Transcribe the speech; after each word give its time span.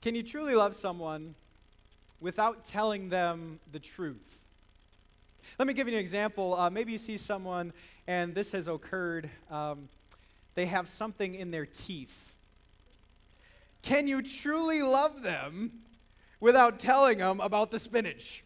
Can 0.00 0.14
you 0.14 0.22
truly 0.22 0.54
love 0.54 0.76
someone 0.76 1.34
without 2.20 2.64
telling 2.64 3.08
them 3.08 3.58
the 3.72 3.80
truth? 3.80 4.40
Let 5.58 5.66
me 5.66 5.74
give 5.74 5.88
you 5.88 5.94
an 5.94 6.00
example. 6.00 6.54
Uh, 6.54 6.70
maybe 6.70 6.92
you 6.92 6.98
see 6.98 7.16
someone, 7.16 7.72
and 8.06 8.32
this 8.32 8.52
has 8.52 8.68
occurred. 8.68 9.28
Um, 9.50 9.88
they 10.54 10.66
have 10.66 10.88
something 10.88 11.34
in 11.34 11.50
their 11.50 11.66
teeth. 11.66 12.34
Can 13.82 14.06
you 14.06 14.22
truly 14.22 14.82
love 14.82 15.22
them 15.22 15.72
without 16.38 16.78
telling 16.78 17.18
them 17.18 17.40
about 17.40 17.72
the 17.72 17.80
spinach? 17.80 18.44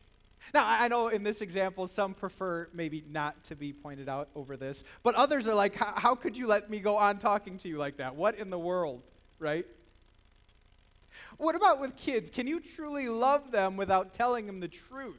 Now, 0.54 0.66
I 0.66 0.88
know 0.88 1.08
in 1.08 1.22
this 1.22 1.42
example, 1.42 1.86
some 1.86 2.14
prefer 2.14 2.68
maybe 2.72 3.04
not 3.10 3.44
to 3.44 3.56
be 3.56 3.74
pointed 3.74 4.08
out 4.08 4.28
over 4.34 4.56
this, 4.56 4.84
but 5.02 5.14
others 5.16 5.46
are 5.46 5.54
like, 5.54 5.76
how 5.76 6.14
could 6.14 6.36
you 6.36 6.46
let 6.46 6.70
me 6.70 6.80
go 6.80 6.96
on 6.96 7.18
talking 7.18 7.58
to 7.58 7.68
you 7.68 7.76
like 7.76 7.98
that? 7.98 8.16
What 8.16 8.38
in 8.38 8.48
the 8.48 8.58
world, 8.58 9.02
right? 9.38 9.66
What 11.42 11.56
about 11.56 11.80
with 11.80 11.96
kids? 11.96 12.30
Can 12.30 12.46
you 12.46 12.60
truly 12.60 13.08
love 13.08 13.50
them 13.50 13.76
without 13.76 14.14
telling 14.14 14.46
them 14.46 14.60
the 14.60 14.68
truth? 14.68 15.18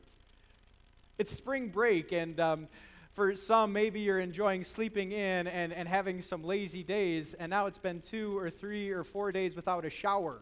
It's 1.17 1.35
spring 1.35 1.67
break, 1.67 2.13
and 2.13 2.39
um, 2.39 2.69
for 3.11 3.35
some, 3.35 3.73
maybe 3.73 3.99
you're 3.99 4.21
enjoying 4.21 4.63
sleeping 4.63 5.11
in 5.11 5.47
and, 5.47 5.73
and 5.73 5.85
having 5.85 6.21
some 6.21 6.41
lazy 6.41 6.81
days, 6.81 7.33
and 7.33 7.49
now 7.49 7.65
it's 7.65 7.77
been 7.77 7.99
two 7.99 8.37
or 8.37 8.49
three 8.49 8.89
or 8.89 9.03
four 9.03 9.33
days 9.33 9.53
without 9.53 9.83
a 9.83 9.89
shower. 9.89 10.41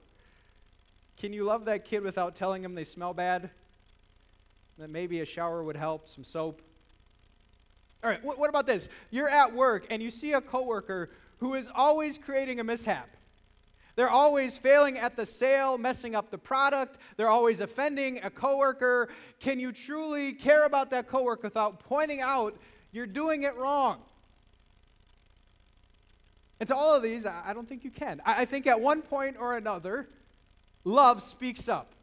Can 1.18 1.34
you 1.34 1.46
love 1.46 1.66
that 1.66 1.84
kid 1.84 2.04
without 2.04 2.36
telling 2.36 2.62
them 2.62 2.76
they 2.76 2.84
smell 2.84 3.16
bad? 3.16 3.50
That 4.78 4.92
maybe 4.92 5.22
a 5.22 5.26
shower 5.26 5.64
would 5.64 5.78
help, 5.78 6.08
some 6.08 6.24
soap. 6.24 6.62
All 8.04 8.10
right, 8.12 8.24
what, 8.24 8.38
what 8.38 8.52
about 8.52 8.68
this? 8.68 8.88
You're 9.10 9.30
at 9.30 9.56
work 9.56 9.88
and 9.90 10.00
you 10.04 10.12
see 10.12 10.34
a 10.34 10.42
coworker 10.42 11.10
who 11.40 11.56
is 11.56 11.72
always 11.74 12.20
creating 12.20 12.60
a 12.60 12.64
mishap. 12.64 13.10
They're 14.02 14.10
always 14.10 14.58
failing 14.58 14.98
at 14.98 15.16
the 15.16 15.28
sale, 15.28 15.78
messing 15.78 16.16
up 16.16 16.32
the 16.32 16.38
product. 16.40 16.98
They're 17.18 17.30
always 17.30 17.62
offending 17.62 18.20
a 18.24 18.32
coworker. 18.32 19.10
Can 19.40 19.60
you 19.60 19.72
truly 19.72 20.34
care 20.34 20.64
about 20.64 20.90
that 20.90 21.08
coworker 21.08 21.44
without 21.44 21.82
pointing 21.82 22.20
out 22.20 22.58
you're 22.92 23.06
doing 23.06 23.44
it 23.44 23.56
wrong? 23.56 24.00
And 26.60 26.68
to 26.68 26.76
all 26.76 26.96
of 26.96 27.04
these, 27.04 27.28
I 27.28 27.54
don't 27.54 27.70
think 27.70 27.84
you 27.84 27.92
can. 27.92 28.24
I 28.26 28.44
think 28.46 28.66
at 28.66 28.82
one 28.82 29.04
point 29.04 29.36
or 29.40 29.56
another, 29.56 30.10
love 30.84 31.22
speaks 31.22 31.70
up 31.70 31.94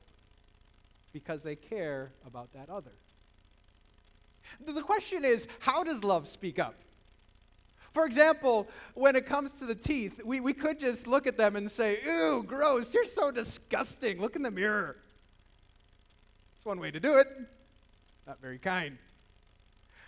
because 1.12 1.42
they 1.42 1.56
care 1.56 2.12
about 2.24 2.52
that 2.52 2.70
other. 2.70 2.92
The 4.64 4.82
question 4.82 5.24
is 5.24 5.48
how 5.58 5.82
does 5.82 6.04
love 6.04 6.28
speak 6.28 6.60
up? 6.60 6.76
For 7.98 8.06
example, 8.06 8.68
when 8.94 9.16
it 9.16 9.26
comes 9.26 9.54
to 9.54 9.66
the 9.66 9.74
teeth, 9.74 10.20
we, 10.24 10.38
we 10.38 10.52
could 10.52 10.78
just 10.78 11.08
look 11.08 11.26
at 11.26 11.36
them 11.36 11.56
and 11.56 11.68
say, 11.68 11.98
Ew, 12.06 12.44
gross, 12.46 12.94
you're 12.94 13.02
so 13.02 13.32
disgusting. 13.32 14.20
Look 14.20 14.36
in 14.36 14.42
the 14.42 14.52
mirror. 14.52 14.98
It's 16.54 16.64
one 16.64 16.78
way 16.78 16.92
to 16.92 17.00
do 17.00 17.16
it. 17.16 17.26
Not 18.24 18.40
very 18.40 18.60
kind. 18.60 18.98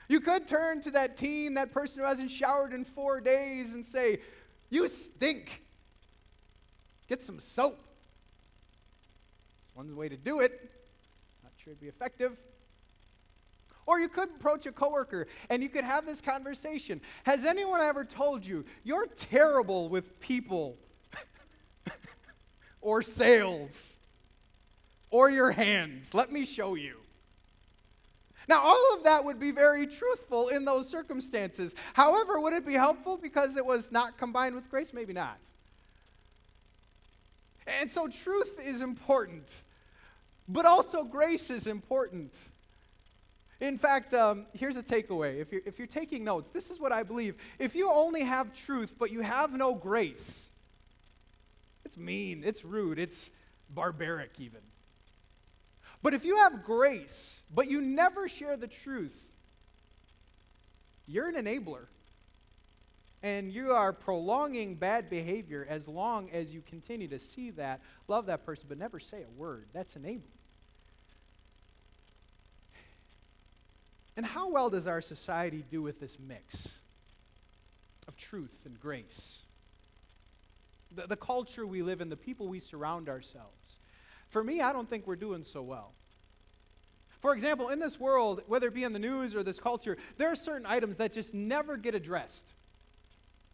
You 0.06 0.20
could 0.20 0.46
turn 0.46 0.80
to 0.82 0.92
that 0.92 1.16
teen, 1.16 1.54
that 1.54 1.72
person 1.72 2.00
who 2.00 2.06
hasn't 2.06 2.30
showered 2.30 2.72
in 2.72 2.84
four 2.84 3.20
days, 3.20 3.74
and 3.74 3.84
say, 3.84 4.20
You 4.68 4.86
stink. 4.86 5.60
Get 7.08 7.20
some 7.22 7.40
soap. 7.40 7.76
It's 9.66 9.74
one 9.74 9.96
way 9.96 10.08
to 10.08 10.16
do 10.16 10.38
it. 10.38 10.70
Not 11.42 11.54
sure 11.56 11.72
it'd 11.72 11.80
be 11.80 11.88
effective. 11.88 12.36
Or 13.90 13.98
you 13.98 14.08
could 14.08 14.28
approach 14.36 14.66
a 14.66 14.72
coworker 14.72 15.26
and 15.48 15.64
you 15.64 15.68
could 15.68 15.82
have 15.82 16.06
this 16.06 16.20
conversation. 16.20 17.00
Has 17.24 17.44
anyone 17.44 17.80
ever 17.80 18.04
told 18.04 18.46
you 18.46 18.64
you're 18.84 19.08
terrible 19.08 19.88
with 19.88 20.20
people 20.20 20.76
or 22.80 23.02
sales 23.02 23.96
or 25.10 25.28
your 25.28 25.50
hands? 25.50 26.14
Let 26.14 26.30
me 26.30 26.44
show 26.44 26.76
you. 26.76 26.98
Now, 28.46 28.60
all 28.60 28.94
of 28.94 29.02
that 29.02 29.24
would 29.24 29.40
be 29.40 29.50
very 29.50 29.88
truthful 29.88 30.50
in 30.50 30.64
those 30.64 30.88
circumstances. 30.88 31.74
However, 31.94 32.38
would 32.38 32.52
it 32.52 32.64
be 32.64 32.74
helpful 32.74 33.16
because 33.16 33.56
it 33.56 33.66
was 33.66 33.90
not 33.90 34.16
combined 34.16 34.54
with 34.54 34.70
grace? 34.70 34.94
Maybe 34.94 35.12
not. 35.12 35.40
And 37.66 37.90
so, 37.90 38.06
truth 38.06 38.56
is 38.64 38.82
important, 38.82 39.62
but 40.48 40.64
also 40.64 41.02
grace 41.02 41.50
is 41.50 41.66
important. 41.66 42.38
In 43.60 43.76
fact, 43.76 44.14
um, 44.14 44.46
here's 44.54 44.76
a 44.76 44.82
takeaway. 44.82 45.38
If 45.38 45.52
you're, 45.52 45.60
if 45.66 45.78
you're 45.78 45.86
taking 45.86 46.24
notes, 46.24 46.50
this 46.50 46.70
is 46.70 46.80
what 46.80 46.92
I 46.92 47.02
believe. 47.02 47.36
If 47.58 47.74
you 47.74 47.90
only 47.90 48.22
have 48.22 48.52
truth, 48.54 48.94
but 48.98 49.10
you 49.10 49.20
have 49.20 49.52
no 49.52 49.74
grace, 49.74 50.50
it's 51.84 51.98
mean, 51.98 52.42
it's 52.44 52.64
rude, 52.64 52.98
it's 52.98 53.30
barbaric, 53.68 54.32
even. 54.38 54.60
But 56.02 56.14
if 56.14 56.24
you 56.24 56.36
have 56.36 56.64
grace, 56.64 57.42
but 57.54 57.70
you 57.70 57.82
never 57.82 58.28
share 58.28 58.56
the 58.56 58.66
truth, 58.66 59.26
you're 61.06 61.28
an 61.28 61.34
enabler. 61.34 61.86
And 63.22 63.52
you 63.52 63.72
are 63.72 63.92
prolonging 63.92 64.76
bad 64.76 65.10
behavior 65.10 65.66
as 65.68 65.86
long 65.86 66.30
as 66.30 66.54
you 66.54 66.62
continue 66.62 67.06
to 67.08 67.18
see 67.18 67.50
that, 67.50 67.82
love 68.08 68.24
that 68.26 68.46
person, 68.46 68.64
but 68.66 68.78
never 68.78 68.98
say 68.98 69.22
a 69.22 69.38
word. 69.38 69.66
That's 69.74 69.94
enabling. 69.94 70.39
And 74.16 74.26
how 74.26 74.50
well 74.50 74.70
does 74.70 74.86
our 74.86 75.00
society 75.00 75.64
do 75.70 75.82
with 75.82 76.00
this 76.00 76.18
mix 76.18 76.80
of 78.08 78.16
truth 78.16 78.62
and 78.64 78.78
grace? 78.78 79.40
The, 80.94 81.06
the 81.06 81.16
culture 81.16 81.66
we 81.66 81.82
live 81.82 82.00
in, 82.00 82.08
the 82.08 82.16
people 82.16 82.48
we 82.48 82.58
surround 82.58 83.08
ourselves. 83.08 83.78
For 84.28 84.42
me, 84.42 84.60
I 84.60 84.72
don't 84.72 84.88
think 84.88 85.06
we're 85.06 85.16
doing 85.16 85.42
so 85.42 85.62
well. 85.62 85.92
For 87.20 87.34
example, 87.34 87.68
in 87.68 87.78
this 87.78 88.00
world, 88.00 88.42
whether 88.46 88.68
it 88.68 88.74
be 88.74 88.84
in 88.84 88.92
the 88.92 88.98
news 88.98 89.36
or 89.36 89.42
this 89.42 89.60
culture, 89.60 89.98
there 90.16 90.28
are 90.28 90.36
certain 90.36 90.66
items 90.66 90.96
that 90.96 91.12
just 91.12 91.34
never 91.34 91.76
get 91.76 91.94
addressed. 91.94 92.54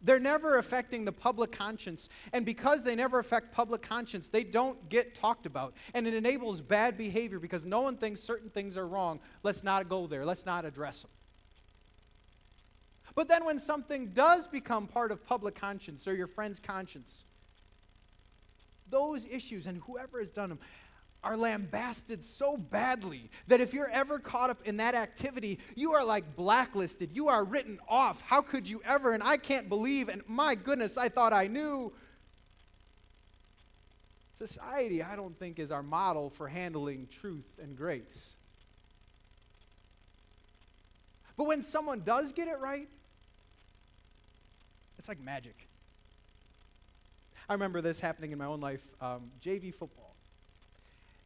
They're 0.03 0.21
never 0.21 0.59
affecting 0.59 1.05
the 1.05 1.13
public 1.13 1.53
conscience. 1.53 2.09
And 2.33 2.45
because 2.45 2.83
they 2.83 2.95
never 2.95 3.19
affect 3.19 3.53
public 3.53 3.83
conscience, 3.83 4.29
they 4.29 4.45
don't 4.45 4.89
get 4.89 5.15
talked 5.15 5.47
about. 5.47 5.75
And 5.95 6.07
it 6.07 6.15
enables 6.15 6.61
bad 6.61 6.97
behavior 6.99 7.39
because 7.39 7.65
no 7.65 7.81
one 7.81 7.97
thinks 7.97 8.21
certain 8.21 8.51
things 8.51 8.77
are 8.77 8.87
wrong. 8.87 9.21
Let's 9.43 9.65
not 9.65 9.89
go 9.89 10.07
there. 10.07 10.25
Let's 10.25 10.47
not 10.47 10.65
address 10.65 11.03
them. 11.03 11.11
But 13.15 13.29
then 13.29 13.47
when 13.47 13.59
something 13.59 14.09
does 14.09 14.47
become 14.47 14.87
part 14.87 15.11
of 15.11 15.27
public 15.27 15.55
conscience 15.55 16.07
or 16.07 16.15
your 16.15 16.27
friend's 16.27 16.61
conscience, 16.61 17.25
those 18.91 19.27
issues 19.27 19.67
and 19.67 19.79
whoever 19.79 20.19
has 20.19 20.31
done 20.31 20.51
them, 20.51 20.59
are 21.23 21.37
lambasted 21.37 22.23
so 22.23 22.57
badly 22.57 23.31
that 23.49 23.61
if 23.61 23.75
you're 23.75 23.91
ever 23.91 24.19
caught 24.19 24.51
up 24.51 24.63
in 24.65 24.77
that 24.77 24.95
activity, 24.95 25.59
you 25.75 25.93
are 25.93 26.05
like 26.05 26.37
blacklisted. 26.37 27.11
You 27.13 27.29
are 27.29 27.45
written 27.45 27.79
off. 27.89 28.23
How 28.23 28.41
could 28.41 28.69
you 28.69 28.81
ever? 28.85 29.13
And 29.13 29.23
I 29.23 29.37
can't 29.37 29.69
believe, 29.69 30.09
and 30.09 30.23
my 30.29 30.55
goodness, 30.55 30.97
I 30.97 31.09
thought 31.09 31.33
I 31.33 31.49
knew. 31.49 31.93
Society, 34.39 35.03
I 35.03 35.17
don't 35.17 35.37
think, 35.39 35.59
is 35.59 35.73
our 35.73 35.83
model 35.83 36.31
for 36.31 36.47
handling 36.47 37.09
truth 37.11 37.47
and 37.61 37.77
grace. 37.77 38.37
But 41.37 41.47
when 41.47 41.63
someone 41.63 42.03
does 42.03 42.33
get 42.33 42.47
it 42.47 42.59
right, 42.59 42.89
it's 44.99 45.09
like 45.09 45.21
magic. 45.21 45.69
I 47.49 47.53
remember 47.53 47.81
this 47.81 48.01
happening 48.01 48.33
in 48.33 48.39
my 48.39 48.47
own 48.47 48.61
life 48.61 48.83
um, 49.01 49.31
JV 49.41 49.75
football. 49.75 50.06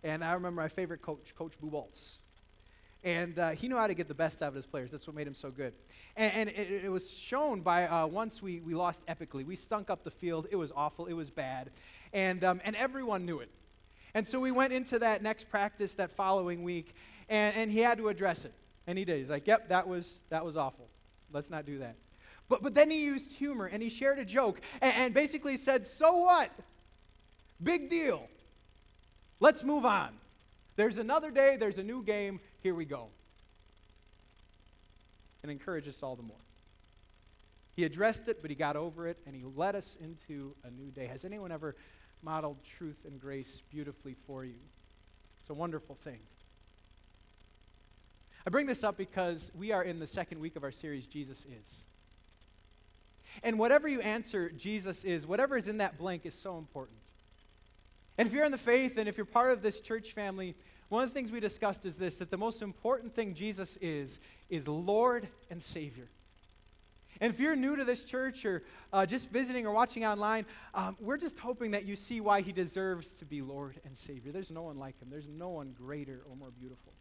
And 0.03 0.25
I 0.25 0.33
remember 0.33 0.63
my 0.63 0.69
favorite 0.69 1.03
coach, 1.03 1.35
Coach 1.35 1.55
Buboltz. 1.61 2.19
And 3.03 3.39
uh, 3.39 3.51
he 3.51 3.69
knew 3.69 3.77
how 3.77 3.87
to 3.87 3.95
get 3.95 4.09
the 4.09 4.15
best 4.15 4.43
out 4.43 4.49
of 4.49 4.55
his 4.55 4.67
players. 4.67 4.91
That's 4.91 5.07
what 5.07 5.17
made 5.17 5.27
him 5.27 5.35
so 5.35 5.51
good. 5.51 5.73
And, 6.17 6.33
and 6.35 6.49
it, 6.51 6.85
it, 6.85 6.91
was 6.91 7.11
shown 7.11 7.61
by 7.61 7.87
uh, 7.87 8.07
once 8.07 8.43
we, 8.43 8.61
we 8.61 8.75
lost 8.75 9.05
epically. 9.07 9.45
We 9.45 9.57
stunk 9.57 9.89
up 9.89 10.05
the 10.05 10.11
field. 10.11 10.49
It 10.51 10.57
was 10.57 10.71
awful. 10.75 11.07
It 11.07 11.15
was 11.15 11.31
bad. 11.31 11.71
And, 12.13 12.45
um, 12.45 12.61
and 12.65 12.77
everyone 12.77 13.25
knew 13.25 13.41
it. 13.41 13.51
And 14.13 14.27
so 14.27 14.39
we 14.41 14.51
went 14.51 14.73
into 14.73 14.99
that 14.99 15.23
next 15.23 15.49
practice 15.51 15.95
that 15.95 16.13
following 16.13 16.63
week, 16.63 16.95
and, 17.29 17.57
and 17.57 17.71
he 17.71 17.79
had 17.79 17.99
to 17.99 18.09
address 18.09 18.45
it. 18.45 18.53
And 18.87 18.99
he 18.99 19.05
did. 19.05 19.19
He's 19.19 19.31
like, 19.31 19.47
yep, 19.47 19.69
that 19.69 19.87
was, 19.87 20.19
that 20.31 20.45
was 20.45 20.57
awful. 20.57 20.89
Let's 21.33 21.51
not 21.51 21.65
do 21.65 21.79
that. 21.79 21.97
But, 22.49 22.63
but 22.63 22.75
then 22.75 22.91
he 22.91 23.05
used 23.05 23.33
humor, 23.33 23.67
and 23.67 23.83
he 23.83 23.89
shared 23.89 24.19
a 24.19 24.25
joke, 24.25 24.61
and, 24.83 24.93
and 24.95 25.15
basically 25.15 25.57
said, 25.57 25.87
so 25.87 26.19
what? 26.19 26.51
Big 27.63 27.89
deal. 27.89 28.29
Let's 29.41 29.65
move 29.65 29.85
on. 29.85 30.11
There's 30.77 30.99
another 30.99 31.31
day, 31.31 31.57
there's 31.59 31.79
a 31.79 31.83
new 31.83 32.03
game, 32.03 32.41
here 32.63 32.75
we 32.75 32.85
go. 32.85 33.09
And 35.43 35.51
encourage 35.51 35.89
us 35.89 36.03
all 36.03 36.15
the 36.15 36.23
more. 36.23 36.37
He 37.75 37.85
addressed 37.85 38.29
it, 38.29 38.43
but 38.43 38.51
he 38.51 38.57
got 38.57 38.77
over 38.77 39.07
it, 39.07 39.17
and 39.27 39.35
he 39.35 39.43
led 39.57 39.75
us 39.75 39.97
into 40.01 40.55
a 40.65 40.71
new 40.71 40.91
day. 40.91 41.07
Has 41.07 41.25
anyone 41.25 41.51
ever 41.51 41.75
modeled 42.23 42.59
truth 42.79 43.07
and 43.07 43.19
grace 43.21 43.63
beautifully 43.71 44.15
for 44.27 44.45
you? 44.45 44.59
It's 45.41 45.51
a 45.51 45.55
wonderful 45.55 45.97
thing. 46.05 46.19
I 48.47 48.51
bring 48.51 48.67
this 48.67 48.85
up 48.85 48.97
because 48.97 49.51
we 49.59 49.73
are 49.73 49.83
in 49.83 49.99
the 49.99 50.07
second 50.07 50.41
week 50.41 50.57
of 50.57 50.65
our 50.65 50.73
series, 50.73 51.07
Jesus 51.07 51.47
Is. 51.61 51.85
And 53.43 53.59
whatever 53.59 53.87
you 53.87 54.01
answer, 54.01 54.51
Jesus 54.51 55.05
is, 55.05 55.27
whatever 55.27 55.57
is 55.57 55.69
in 55.69 55.79
that 55.79 55.99
blank 55.99 56.27
is 56.27 56.35
so 56.35 56.59
important. 56.59 56.99
And 58.21 58.27
if 58.27 58.35
you're 58.35 58.45
in 58.45 58.53
the 58.53 58.59
faith 58.59 58.99
and 58.99 59.09
if 59.09 59.17
you're 59.17 59.25
part 59.25 59.51
of 59.51 59.63
this 59.63 59.81
church 59.81 60.13
family, 60.13 60.55
one 60.91 61.03
of 61.03 61.09
the 61.09 61.15
things 61.15 61.33
we 61.33 61.41
discussed 61.41 61.87
is 61.87 61.97
this 61.97 62.19
that 62.19 62.31
the 62.31 62.37
most 62.37 62.61
important 62.61 63.15
thing 63.15 63.33
Jesus 63.33 63.79
is, 63.79 64.21
is 64.51 64.69
Lord 64.69 65.27
and 65.49 65.63
Savior. 65.63 66.07
And 67.23 67.33
if 67.33 67.41
you're 67.41 67.57
new 67.57 67.77
to 67.77 67.85
this 67.87 68.05
church 68.05 68.45
or 68.45 68.63
uh, 68.93 69.07
just 69.07 69.31
visiting 69.31 69.67
or 69.67 69.73
watching 69.73 70.05
online, 70.05 70.45
um, 70.75 70.99
we're 71.01 71.17
just 71.17 71.39
hoping 71.39 71.71
that 71.71 71.87
you 71.87 71.97
see 71.97 72.21
why 72.21 72.43
he 72.43 72.53
deserves 72.53 73.15
to 73.15 73.25
be 73.25 73.41
Lord 73.41 73.81
and 73.87 73.97
Savior. 73.97 74.33
There's 74.33 74.51
no 74.51 74.65
one 74.65 74.79
like 74.79 75.01
him, 75.01 75.09
there's 75.09 75.27
no 75.27 75.49
one 75.49 75.73
greater 75.73 76.21
or 76.29 76.37
more 76.37 76.51
beautiful. 76.51 76.93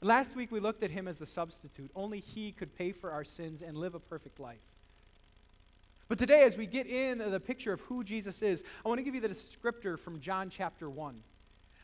Last 0.00 0.34
week 0.34 0.50
we 0.50 0.58
looked 0.58 0.82
at 0.82 0.90
him 0.90 1.06
as 1.06 1.18
the 1.18 1.26
substitute. 1.26 1.90
Only 1.94 2.20
he 2.20 2.52
could 2.52 2.74
pay 2.74 2.92
for 2.92 3.10
our 3.10 3.24
sins 3.24 3.60
and 3.60 3.76
live 3.76 3.94
a 3.94 4.00
perfect 4.00 4.40
life. 4.40 4.62
But 6.08 6.18
today, 6.18 6.44
as 6.44 6.56
we 6.56 6.66
get 6.66 6.86
in 6.86 7.18
the 7.18 7.40
picture 7.40 7.72
of 7.72 7.80
who 7.82 8.04
Jesus 8.04 8.42
is, 8.42 8.62
I 8.84 8.88
want 8.88 8.98
to 8.98 9.04
give 9.04 9.14
you 9.14 9.20
the 9.20 9.28
descriptor 9.28 9.98
from 9.98 10.20
John 10.20 10.50
chapter 10.50 10.90
1. 10.90 11.22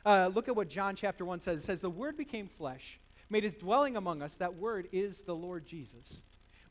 Uh, 0.04 0.30
look 0.34 0.48
at 0.48 0.56
what 0.56 0.68
John 0.68 0.96
chapter 0.96 1.24
1 1.24 1.40
says. 1.40 1.62
It 1.62 1.66
says, 1.66 1.80
The 1.80 1.90
Word 1.90 2.16
became 2.16 2.46
flesh, 2.46 3.00
made 3.30 3.44
his 3.44 3.54
dwelling 3.54 3.96
among 3.96 4.22
us. 4.22 4.36
That 4.36 4.54
Word 4.54 4.88
is 4.92 5.22
the 5.22 5.34
Lord 5.34 5.66
Jesus. 5.66 6.22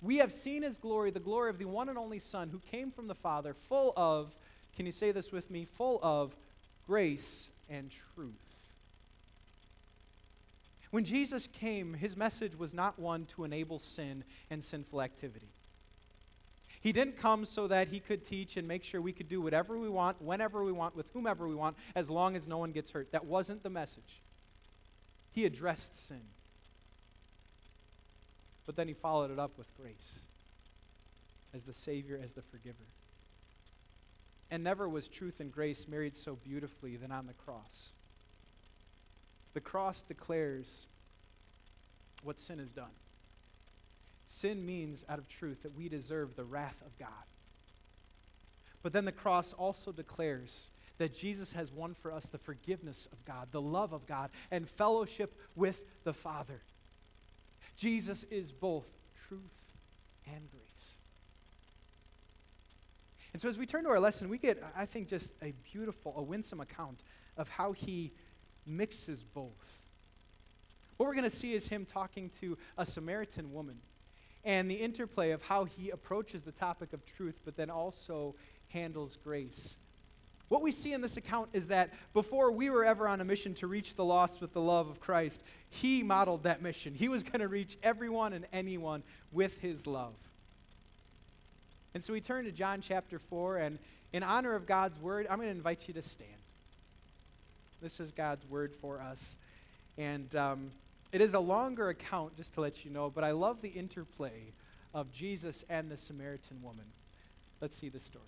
We 0.02 0.18
have 0.18 0.32
seen 0.32 0.62
his 0.62 0.78
glory, 0.78 1.12
the 1.12 1.20
glory 1.20 1.50
of 1.50 1.58
the 1.58 1.66
one 1.66 1.90
and 1.90 1.98
only 1.98 2.20
Son 2.20 2.50
who 2.50 2.60
came 2.72 2.92
from 2.92 3.08
the 3.08 3.16
Father, 3.16 3.54
full 3.54 3.94
of, 3.98 4.36
can 4.76 4.86
you 4.86 4.92
say 4.92 5.12
this 5.12 5.32
with 5.32 5.50
me? 5.50 5.66
Full 5.66 6.00
of 6.04 6.36
grace 6.86 7.50
and 7.70 7.92
truth. 8.16 8.34
When 10.92 11.04
Jesus 11.04 11.48
came, 11.48 11.94
his 11.96 12.16
message 12.16 12.58
was 12.58 12.74
not 12.74 12.98
one 12.98 13.26
to 13.26 13.44
enable 13.44 13.80
sin 13.80 14.24
and 14.50 14.64
sinful 14.64 15.02
activity. 15.02 15.50
He 16.88 16.94
didn't 16.94 17.18
come 17.18 17.44
so 17.44 17.68
that 17.68 17.90
he 17.90 18.00
could 18.00 18.24
teach 18.24 18.56
and 18.56 18.66
make 18.66 18.82
sure 18.82 19.02
we 19.02 19.12
could 19.12 19.28
do 19.28 19.42
whatever 19.42 19.78
we 19.78 19.90
want, 19.90 20.22
whenever 20.22 20.64
we 20.64 20.72
want, 20.72 20.96
with 20.96 21.10
whomever 21.12 21.46
we 21.46 21.54
want, 21.54 21.76
as 21.96 22.10
long 22.10 22.38
as 22.38 22.48
no 22.48 22.60
one 22.60 22.72
gets 22.72 22.92
hurt. 22.92 23.12
That 23.12 23.26
wasn't 23.26 23.62
the 23.62 23.70
message. 23.70 24.22
He 25.34 25.44
addressed 25.44 26.08
sin. 26.08 26.22
But 28.66 28.78
then 28.78 28.88
he 28.88 28.94
followed 28.94 29.32
it 29.32 29.38
up 29.38 29.58
with 29.58 29.68
grace 29.76 30.20
as 31.54 31.66
the 31.66 31.74
Savior, 31.74 32.18
as 32.24 32.32
the 32.32 32.42
forgiver. 32.42 32.78
And 34.50 34.64
never 34.64 34.88
was 34.88 35.10
truth 35.10 35.42
and 35.42 35.52
grace 35.52 35.90
married 35.90 36.16
so 36.16 36.36
beautifully 36.36 36.96
than 36.96 37.12
on 37.12 37.28
the 37.28 37.34
cross. 37.34 37.90
The 39.54 39.60
cross 39.60 40.04
declares 40.04 40.86
what 42.24 42.40
sin 42.40 42.60
has 42.60 42.72
done. 42.72 42.96
Sin 44.28 44.66
means, 44.66 45.06
out 45.08 45.20
of 45.20 45.28
truth, 45.28 45.64
that 45.64 45.76
we 45.76 45.90
deserve 45.90 46.36
the 46.36 46.44
wrath 46.44 46.82
of 46.86 46.98
God. 47.00 47.10
But 48.84 48.94
then 48.94 49.06
the 49.06 49.12
cross 49.12 49.54
also 49.54 49.92
declares 49.92 50.70
that 50.98 51.14
Jesus 51.14 51.54
has 51.54 51.72
won 51.72 51.94
for 51.94 52.12
us 52.12 52.28
the 52.28 52.38
forgiveness 52.38 53.08
of 53.12 53.24
God, 53.26 53.48
the 53.52 53.62
love 53.62 53.94
of 53.94 54.06
God, 54.06 54.30
and 54.52 54.68
fellowship 54.68 55.34
with 55.56 55.82
the 56.04 56.14
Father. 56.14 56.62
Jesus 57.76 58.24
is 58.26 58.52
both 58.52 58.88
truth 59.28 59.42
and 60.26 60.50
grace. 60.52 60.96
And 63.34 63.42
so 63.42 63.48
as 63.48 63.58
we 63.58 63.66
turn 63.66 63.84
to 63.84 63.90
our 63.90 64.00
lesson, 64.00 64.30
we 64.30 64.38
get, 64.38 64.62
I 64.76 64.86
think, 64.86 65.08
just 65.08 65.34
a 65.42 65.54
beautiful, 65.72 66.14
a 66.18 66.22
winsome 66.24 66.60
account 66.60 67.04
of 67.38 67.48
how 67.50 67.72
he 67.72 68.12
mixes 68.66 69.24
both. 69.24 69.82
What 70.98 71.06
we're 71.06 71.14
going 71.14 71.24
to 71.24 71.30
see 71.30 71.54
is 71.54 71.68
him 71.68 71.86
talking 71.86 72.32
to 72.42 72.58
a 72.78 72.86
Samaritan 72.86 73.54
woman 73.54 73.78
and 74.48 74.72
the 74.72 74.76
interplay 74.76 75.32
of 75.32 75.44
how 75.44 75.66
he 75.66 75.90
approaches 75.90 76.44
the 76.44 76.54
topic 76.54 76.94
of 76.94 77.06
truth, 77.06 77.36
but 77.44 77.58
then 77.58 77.70
also 77.70 78.34
handles 78.70 79.18
grace. 79.22 79.76
What 80.48 80.62
we 80.62 80.72
see 80.72 80.94
in 80.94 81.02
this 81.02 81.18
account 81.18 81.50
is 81.52 81.68
that 81.68 81.90
before 82.14 82.50
we 82.50 82.70
were 82.70 82.86
ever 82.86 83.10
on 83.10 83.20
a 83.20 83.26
mission 83.26 83.54
to 83.56 83.68
reach 83.68 83.96
the 83.96 84.06
lost 84.06 84.40
with 84.40 84.54
the 84.54 84.62
love 84.62 84.88
of 84.88 85.02
Christ, 85.02 85.44
he 85.70 86.02
modeled 86.02 86.44
that 86.44 86.62
mission. 86.62 86.94
He 86.96 87.10
was 87.10 87.24
going 87.24 87.42
to 87.42 87.50
reach 87.50 87.78
everyone 87.84 88.32
and 88.32 88.46
anyone 88.54 89.04
with 89.34 89.58
his 89.58 89.86
love. 89.86 90.14
And 91.94 92.02
so 92.02 92.14
we 92.14 92.22
turn 92.22 92.46
to 92.46 92.52
John 92.54 92.80
chapter 92.80 93.20
4, 93.20 93.58
and 93.58 93.80
in 94.14 94.24
honor 94.24 94.56
of 94.56 94.66
God's 94.66 94.98
word, 94.98 95.28
I'm 95.30 95.40
going 95.40 95.50
to 95.50 95.56
invite 95.56 95.90
you 95.90 95.94
to 95.96 96.02
stand. 96.02 96.32
This 97.82 98.00
is 98.00 98.14
God's 98.14 98.46
word 98.50 98.74
for 98.80 99.02
us. 99.02 99.36
And 99.98 100.34
um, 100.38 100.72
it 101.12 101.22
is 101.22 101.34
a 101.34 101.40
longer 101.40 101.90
account, 101.90 102.36
just 102.36 102.54
to 102.56 102.62
let 102.62 102.84
you 102.84 102.92
know, 102.92 103.10
but 103.10 103.24
I 103.24 103.32
love 103.32 103.62
the 103.62 103.70
interplay 103.70 104.52
of 104.94 105.12
Jesus 105.12 105.64
and 105.70 105.90
the 105.90 105.98
Samaritan 105.98 106.62
woman. 106.62 106.86
Let's 107.62 107.78
see 107.78 107.90
the 107.90 108.00
story. 108.00 108.24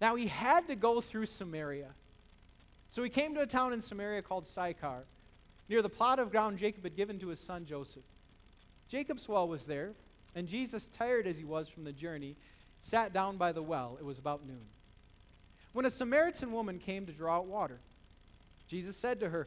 Now 0.00 0.16
he 0.16 0.26
had 0.26 0.66
to 0.68 0.74
go 0.74 1.00
through 1.00 1.26
Samaria. 1.26 1.88
So 2.90 3.02
he 3.02 3.08
came 3.08 3.34
to 3.34 3.40
a 3.40 3.46
town 3.46 3.72
in 3.72 3.80
Samaria 3.80 4.22
called 4.22 4.46
Sychar, 4.46 5.04
near 5.68 5.80
the 5.80 5.88
plot 5.88 6.18
of 6.18 6.30
ground 6.30 6.58
Jacob 6.58 6.82
had 6.84 6.96
given 6.96 7.18
to 7.20 7.28
his 7.28 7.40
son 7.40 7.64
Joseph. 7.64 8.02
Jacob's 8.88 9.28
well 9.28 9.48
was 9.48 9.64
there, 9.64 9.92
and 10.34 10.46
Jesus, 10.46 10.88
tired 10.88 11.26
as 11.26 11.38
he 11.38 11.44
was 11.44 11.68
from 11.68 11.84
the 11.84 11.92
journey, 11.92 12.36
sat 12.82 13.12
down 13.12 13.36
by 13.36 13.52
the 13.52 13.62
well. 13.62 13.96
It 13.98 14.04
was 14.04 14.18
about 14.18 14.46
noon. 14.46 14.66
When 15.72 15.86
a 15.86 15.90
Samaritan 15.90 16.52
woman 16.52 16.78
came 16.78 17.06
to 17.06 17.12
draw 17.12 17.38
out 17.38 17.46
water, 17.46 17.78
Jesus 18.68 18.96
said 18.96 19.20
to 19.20 19.30
her, 19.30 19.46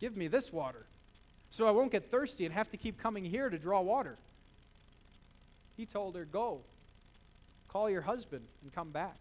give 0.00 0.16
me 0.16 0.28
this 0.28 0.52
water, 0.52 0.86
so 1.50 1.68
I 1.68 1.70
won't 1.70 1.92
get 1.92 2.10
thirsty 2.10 2.44
and 2.44 2.54
have 2.54 2.70
to 2.70 2.76
keep 2.76 2.98
coming 2.98 3.24
here 3.24 3.48
to 3.48 3.58
draw 3.58 3.80
water. 3.80 4.16
He 5.76 5.86
told 5.86 6.16
her, 6.16 6.24
Go, 6.24 6.60
call 7.68 7.88
your 7.88 8.02
husband 8.02 8.44
and 8.62 8.74
come 8.74 8.90
back. 8.90 9.16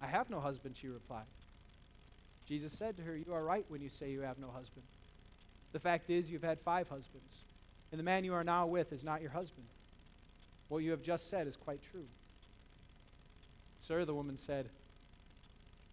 I 0.00 0.06
have 0.06 0.30
no 0.30 0.40
husband, 0.40 0.76
she 0.76 0.88
replied. 0.88 1.24
Jesus 2.46 2.72
said 2.72 2.96
to 2.96 3.02
her, 3.02 3.16
You 3.16 3.32
are 3.32 3.44
right 3.44 3.64
when 3.68 3.80
you 3.80 3.88
say 3.88 4.10
you 4.10 4.20
have 4.20 4.38
no 4.38 4.48
husband. 4.48 4.84
The 5.72 5.80
fact 5.80 6.10
is, 6.10 6.30
you've 6.30 6.42
had 6.42 6.60
five 6.60 6.88
husbands, 6.88 7.42
and 7.90 7.98
the 7.98 8.04
man 8.04 8.24
you 8.24 8.34
are 8.34 8.44
now 8.44 8.66
with 8.66 8.92
is 8.92 9.04
not 9.04 9.20
your 9.20 9.30
husband. 9.30 9.66
What 10.68 10.78
you 10.78 10.90
have 10.92 11.02
just 11.02 11.28
said 11.28 11.46
is 11.46 11.56
quite 11.56 11.80
true. 11.92 12.06
Sir, 13.78 14.04
the 14.04 14.14
woman 14.14 14.36
said, 14.36 14.68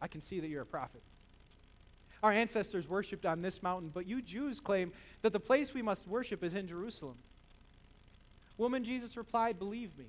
I 0.02 0.08
can 0.08 0.22
see 0.22 0.40
that 0.40 0.48
you're 0.48 0.62
a 0.62 0.66
prophet. 0.66 1.02
Our 2.24 2.32
ancestors 2.32 2.88
worshipped 2.88 3.26
on 3.26 3.42
this 3.42 3.62
mountain, 3.62 3.92
but 3.94 4.08
you 4.08 4.22
Jews 4.22 4.62
claim 4.62 4.94
that 5.22 5.34
the 5.34 5.42
place 5.42 5.74
we 5.74 5.82
must 5.82 6.08
worship 6.08 6.42
is 6.42 6.56
in 6.56 6.68
Jerusalem. 6.68 7.18
Woman, 8.58 8.86
Jesus 8.86 9.18
replied, 9.18 9.60
Believe 9.60 9.98
me. 9.98 10.06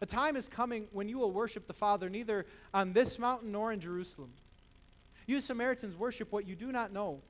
A 0.00 0.06
time 0.06 0.36
is 0.36 0.48
coming 0.48 0.86
when 0.92 1.08
you 1.08 1.18
will 1.18 1.32
worship 1.32 1.66
the 1.66 1.72
Father 1.72 2.08
neither 2.08 2.46
on 2.72 2.92
this 2.92 3.18
mountain 3.18 3.50
nor 3.50 3.72
in 3.72 3.80
Jerusalem. 3.80 4.30
You 5.26 5.40
Samaritans 5.40 5.96
worship 5.96 6.32
what 6.32 6.46
you 6.46 6.54
do 6.54 6.72
not 6.72 6.92
know. 6.92 7.20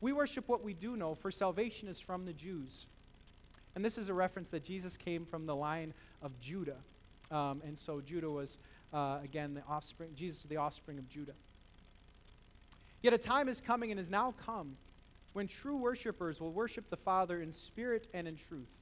We 0.00 0.12
worship 0.12 0.48
what 0.48 0.62
we 0.62 0.74
do 0.74 0.96
know, 0.96 1.14
for 1.14 1.30
salvation 1.30 1.88
is 1.88 2.00
from 2.00 2.26
the 2.26 2.32
Jews. 2.32 2.86
And 3.74 3.84
this 3.84 3.96
is 3.96 4.08
a 4.08 4.14
reference 4.14 4.50
that 4.50 4.64
Jesus 4.64 4.96
came 4.96 5.24
from 5.24 5.46
the 5.46 5.54
line 5.54 5.94
of 6.20 6.38
Judah. 6.40 6.76
Um, 7.30 7.62
and 7.64 7.78
so 7.78 8.00
Judah 8.00 8.30
was, 8.30 8.58
uh, 8.92 9.18
again, 9.22 9.54
the 9.54 9.62
offspring, 9.68 10.10
Jesus 10.14 10.42
the 10.42 10.56
offspring 10.56 10.98
of 10.98 11.08
Judah. 11.08 11.34
Yet 13.02 13.12
a 13.12 13.18
time 13.18 13.48
is 13.48 13.60
coming 13.60 13.90
and 13.90 13.98
has 13.98 14.10
now 14.10 14.34
come 14.44 14.76
when 15.32 15.46
true 15.46 15.76
worshipers 15.76 16.40
will 16.40 16.52
worship 16.52 16.90
the 16.90 16.96
Father 16.96 17.40
in 17.40 17.52
spirit 17.52 18.08
and 18.12 18.26
in 18.26 18.36
truth 18.36 18.78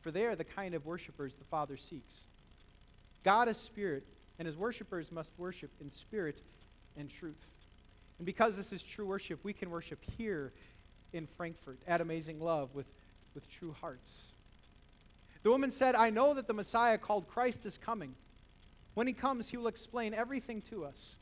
for 0.00 0.10
they 0.10 0.24
are 0.24 0.34
the 0.34 0.44
kind 0.44 0.74
of 0.74 0.86
worshipers 0.86 1.34
the 1.34 1.44
Father 1.44 1.76
seeks. 1.76 2.20
God 3.22 3.48
is 3.48 3.56
spirit, 3.56 4.04
and 4.38 4.46
his 4.46 4.56
worshipers 4.56 5.12
must 5.12 5.32
worship 5.36 5.70
in 5.80 5.90
spirit 5.90 6.42
and 6.96 7.10
truth. 7.10 7.46
And 8.18 8.26
because 8.26 8.56
this 8.56 8.72
is 8.72 8.82
true 8.82 9.06
worship, 9.06 9.40
we 9.42 9.52
can 9.52 9.70
worship 9.70 9.98
here 10.16 10.52
in 11.12 11.26
Frankfurt 11.26 11.78
at 11.86 12.00
Amazing 12.00 12.40
Love 12.40 12.74
with, 12.74 12.86
with 13.34 13.50
true 13.50 13.74
hearts. 13.80 14.28
The 15.42 15.50
woman 15.50 15.70
said, 15.70 15.94
I 15.94 16.10
know 16.10 16.34
that 16.34 16.46
the 16.46 16.54
Messiah 16.54 16.98
called 16.98 17.28
Christ 17.28 17.66
is 17.66 17.76
coming. 17.76 18.14
When 18.94 19.06
he 19.06 19.12
comes, 19.12 19.48
he 19.48 19.56
will 19.56 19.68
explain 19.68 20.14
everything 20.14 20.62
to 20.62 20.84
us. 20.84 21.16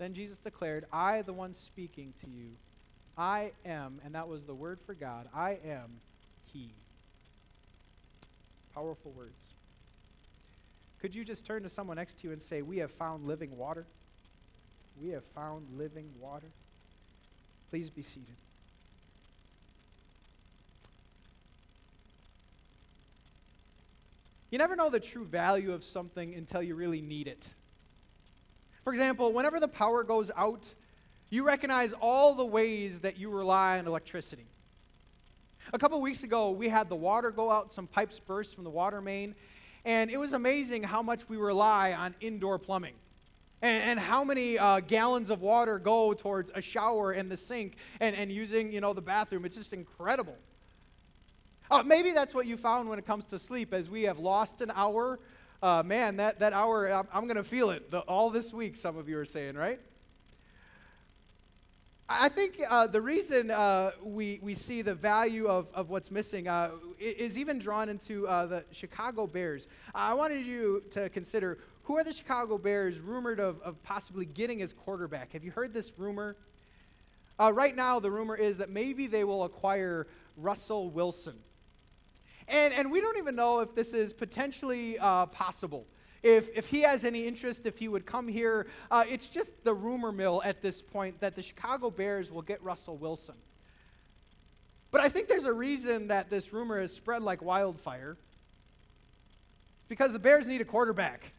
Then 0.00 0.14
Jesus 0.14 0.38
declared, 0.38 0.86
I, 0.90 1.20
the 1.20 1.34
one 1.34 1.52
speaking 1.52 2.14
to 2.22 2.26
you, 2.30 2.52
I 3.18 3.52
am, 3.66 4.00
and 4.02 4.14
that 4.14 4.28
was 4.28 4.46
the 4.46 4.54
word 4.54 4.80
for 4.80 4.94
God, 4.94 5.28
I 5.34 5.58
am 5.62 6.00
He. 6.46 6.70
Powerful 8.74 9.12
words. 9.12 9.52
Could 11.02 11.14
you 11.14 11.22
just 11.22 11.44
turn 11.44 11.64
to 11.64 11.68
someone 11.68 11.98
next 11.98 12.16
to 12.20 12.26
you 12.26 12.32
and 12.32 12.42
say, 12.42 12.62
We 12.62 12.78
have 12.78 12.90
found 12.90 13.26
living 13.26 13.54
water? 13.58 13.84
We 15.02 15.10
have 15.10 15.24
found 15.34 15.66
living 15.76 16.08
water. 16.18 16.48
Please 17.68 17.90
be 17.90 18.00
seated. 18.00 18.36
You 24.50 24.56
never 24.56 24.76
know 24.76 24.88
the 24.88 24.98
true 24.98 25.26
value 25.26 25.74
of 25.74 25.84
something 25.84 26.34
until 26.34 26.62
you 26.62 26.74
really 26.74 27.02
need 27.02 27.28
it. 27.28 27.46
For 28.84 28.92
example, 28.92 29.32
whenever 29.32 29.60
the 29.60 29.68
power 29.68 30.02
goes 30.02 30.30
out, 30.36 30.74
you 31.28 31.46
recognize 31.46 31.92
all 31.92 32.34
the 32.34 32.44
ways 32.44 33.00
that 33.00 33.18
you 33.18 33.30
rely 33.30 33.78
on 33.78 33.86
electricity. 33.86 34.46
A 35.72 35.78
couple 35.78 36.00
weeks 36.00 36.24
ago, 36.24 36.50
we 36.50 36.68
had 36.68 36.88
the 36.88 36.96
water 36.96 37.30
go 37.30 37.50
out, 37.50 37.72
some 37.72 37.86
pipes 37.86 38.18
burst 38.18 38.54
from 38.54 38.64
the 38.64 38.70
water 38.70 39.00
main, 39.00 39.34
and 39.84 40.10
it 40.10 40.16
was 40.16 40.32
amazing 40.32 40.82
how 40.82 41.02
much 41.02 41.28
we 41.28 41.36
rely 41.36 41.92
on 41.92 42.14
indoor 42.20 42.58
plumbing. 42.58 42.94
And, 43.62 43.82
and 43.90 44.00
how 44.00 44.24
many 44.24 44.58
uh, 44.58 44.80
gallons 44.80 45.30
of 45.30 45.42
water 45.42 45.78
go 45.78 46.14
towards 46.14 46.50
a 46.54 46.62
shower 46.62 47.12
and 47.12 47.30
the 47.30 47.36
sink 47.36 47.76
and, 48.00 48.16
and 48.16 48.32
using, 48.32 48.72
you 48.72 48.80
know, 48.80 48.94
the 48.94 49.02
bathroom. 49.02 49.44
It's 49.44 49.56
just 49.56 49.74
incredible. 49.74 50.36
Uh, 51.70 51.82
maybe 51.84 52.10
that's 52.12 52.34
what 52.34 52.46
you 52.46 52.56
found 52.56 52.88
when 52.88 52.98
it 52.98 53.06
comes 53.06 53.26
to 53.26 53.38
sleep, 53.38 53.72
as 53.74 53.90
we 53.90 54.04
have 54.04 54.18
lost 54.18 54.62
an 54.62 54.72
hour. 54.74 55.20
Uh, 55.62 55.82
man, 55.84 56.16
that, 56.16 56.38
that 56.38 56.54
hour, 56.54 56.88
I'm, 56.90 57.06
I'm 57.12 57.24
going 57.24 57.36
to 57.36 57.44
feel 57.44 57.70
it 57.70 57.90
the, 57.90 58.00
all 58.00 58.30
this 58.30 58.52
week, 58.52 58.76
some 58.76 58.96
of 58.96 59.08
you 59.08 59.18
are 59.18 59.26
saying, 59.26 59.56
right? 59.56 59.78
I 62.08 62.28
think 62.28 62.60
uh, 62.68 62.86
the 62.86 63.00
reason 63.00 63.50
uh, 63.50 63.92
we, 64.02 64.40
we 64.42 64.54
see 64.54 64.82
the 64.82 64.94
value 64.94 65.46
of, 65.46 65.68
of 65.74 65.90
what's 65.90 66.10
missing 66.10 66.48
uh, 66.48 66.70
is 66.98 67.38
even 67.38 67.58
drawn 67.58 67.88
into 67.88 68.26
uh, 68.26 68.46
the 68.46 68.64
Chicago 68.72 69.26
Bears. 69.26 69.68
I 69.94 70.14
wanted 70.14 70.46
you 70.46 70.82
to 70.92 71.08
consider 71.10 71.58
who 71.84 71.98
are 71.98 72.04
the 72.04 72.12
Chicago 72.12 72.56
Bears 72.56 72.98
rumored 72.98 73.38
of, 73.38 73.60
of 73.62 73.80
possibly 73.82 74.24
getting 74.24 74.62
as 74.62 74.72
quarterback? 74.72 75.32
Have 75.34 75.44
you 75.44 75.50
heard 75.50 75.74
this 75.74 75.92
rumor? 75.98 76.36
Uh, 77.38 77.52
right 77.52 77.76
now, 77.76 78.00
the 78.00 78.10
rumor 78.10 78.34
is 78.34 78.58
that 78.58 78.70
maybe 78.70 79.06
they 79.06 79.24
will 79.24 79.44
acquire 79.44 80.06
Russell 80.36 80.88
Wilson. 80.88 81.36
And, 82.50 82.74
and 82.74 82.90
we 82.90 83.00
don't 83.00 83.16
even 83.16 83.36
know 83.36 83.60
if 83.60 83.74
this 83.74 83.94
is 83.94 84.12
potentially 84.12 84.98
uh, 84.98 85.26
possible. 85.26 85.86
If, 86.22 86.48
if 86.54 86.68
he 86.68 86.82
has 86.82 87.04
any 87.04 87.26
interest, 87.26 87.64
if 87.64 87.78
he 87.78 87.88
would 87.88 88.04
come 88.04 88.28
here, 88.28 88.66
uh, 88.90 89.04
it's 89.08 89.28
just 89.28 89.64
the 89.64 89.72
rumor 89.72 90.12
mill 90.12 90.42
at 90.44 90.60
this 90.60 90.82
point 90.82 91.20
that 91.20 91.36
the 91.36 91.42
Chicago 91.42 91.90
Bears 91.90 92.30
will 92.30 92.42
get 92.42 92.62
Russell 92.62 92.96
Wilson. 92.96 93.36
But 94.90 95.00
I 95.00 95.08
think 95.08 95.28
there's 95.28 95.44
a 95.44 95.52
reason 95.52 96.08
that 96.08 96.28
this 96.28 96.52
rumor 96.52 96.80
has 96.80 96.92
spread 96.92 97.22
like 97.22 97.40
wildfire. 97.40 98.16
It's 99.78 99.88
because 99.88 100.12
the 100.12 100.18
Bears 100.18 100.48
need 100.48 100.60
a 100.60 100.64
quarterback. 100.64 101.32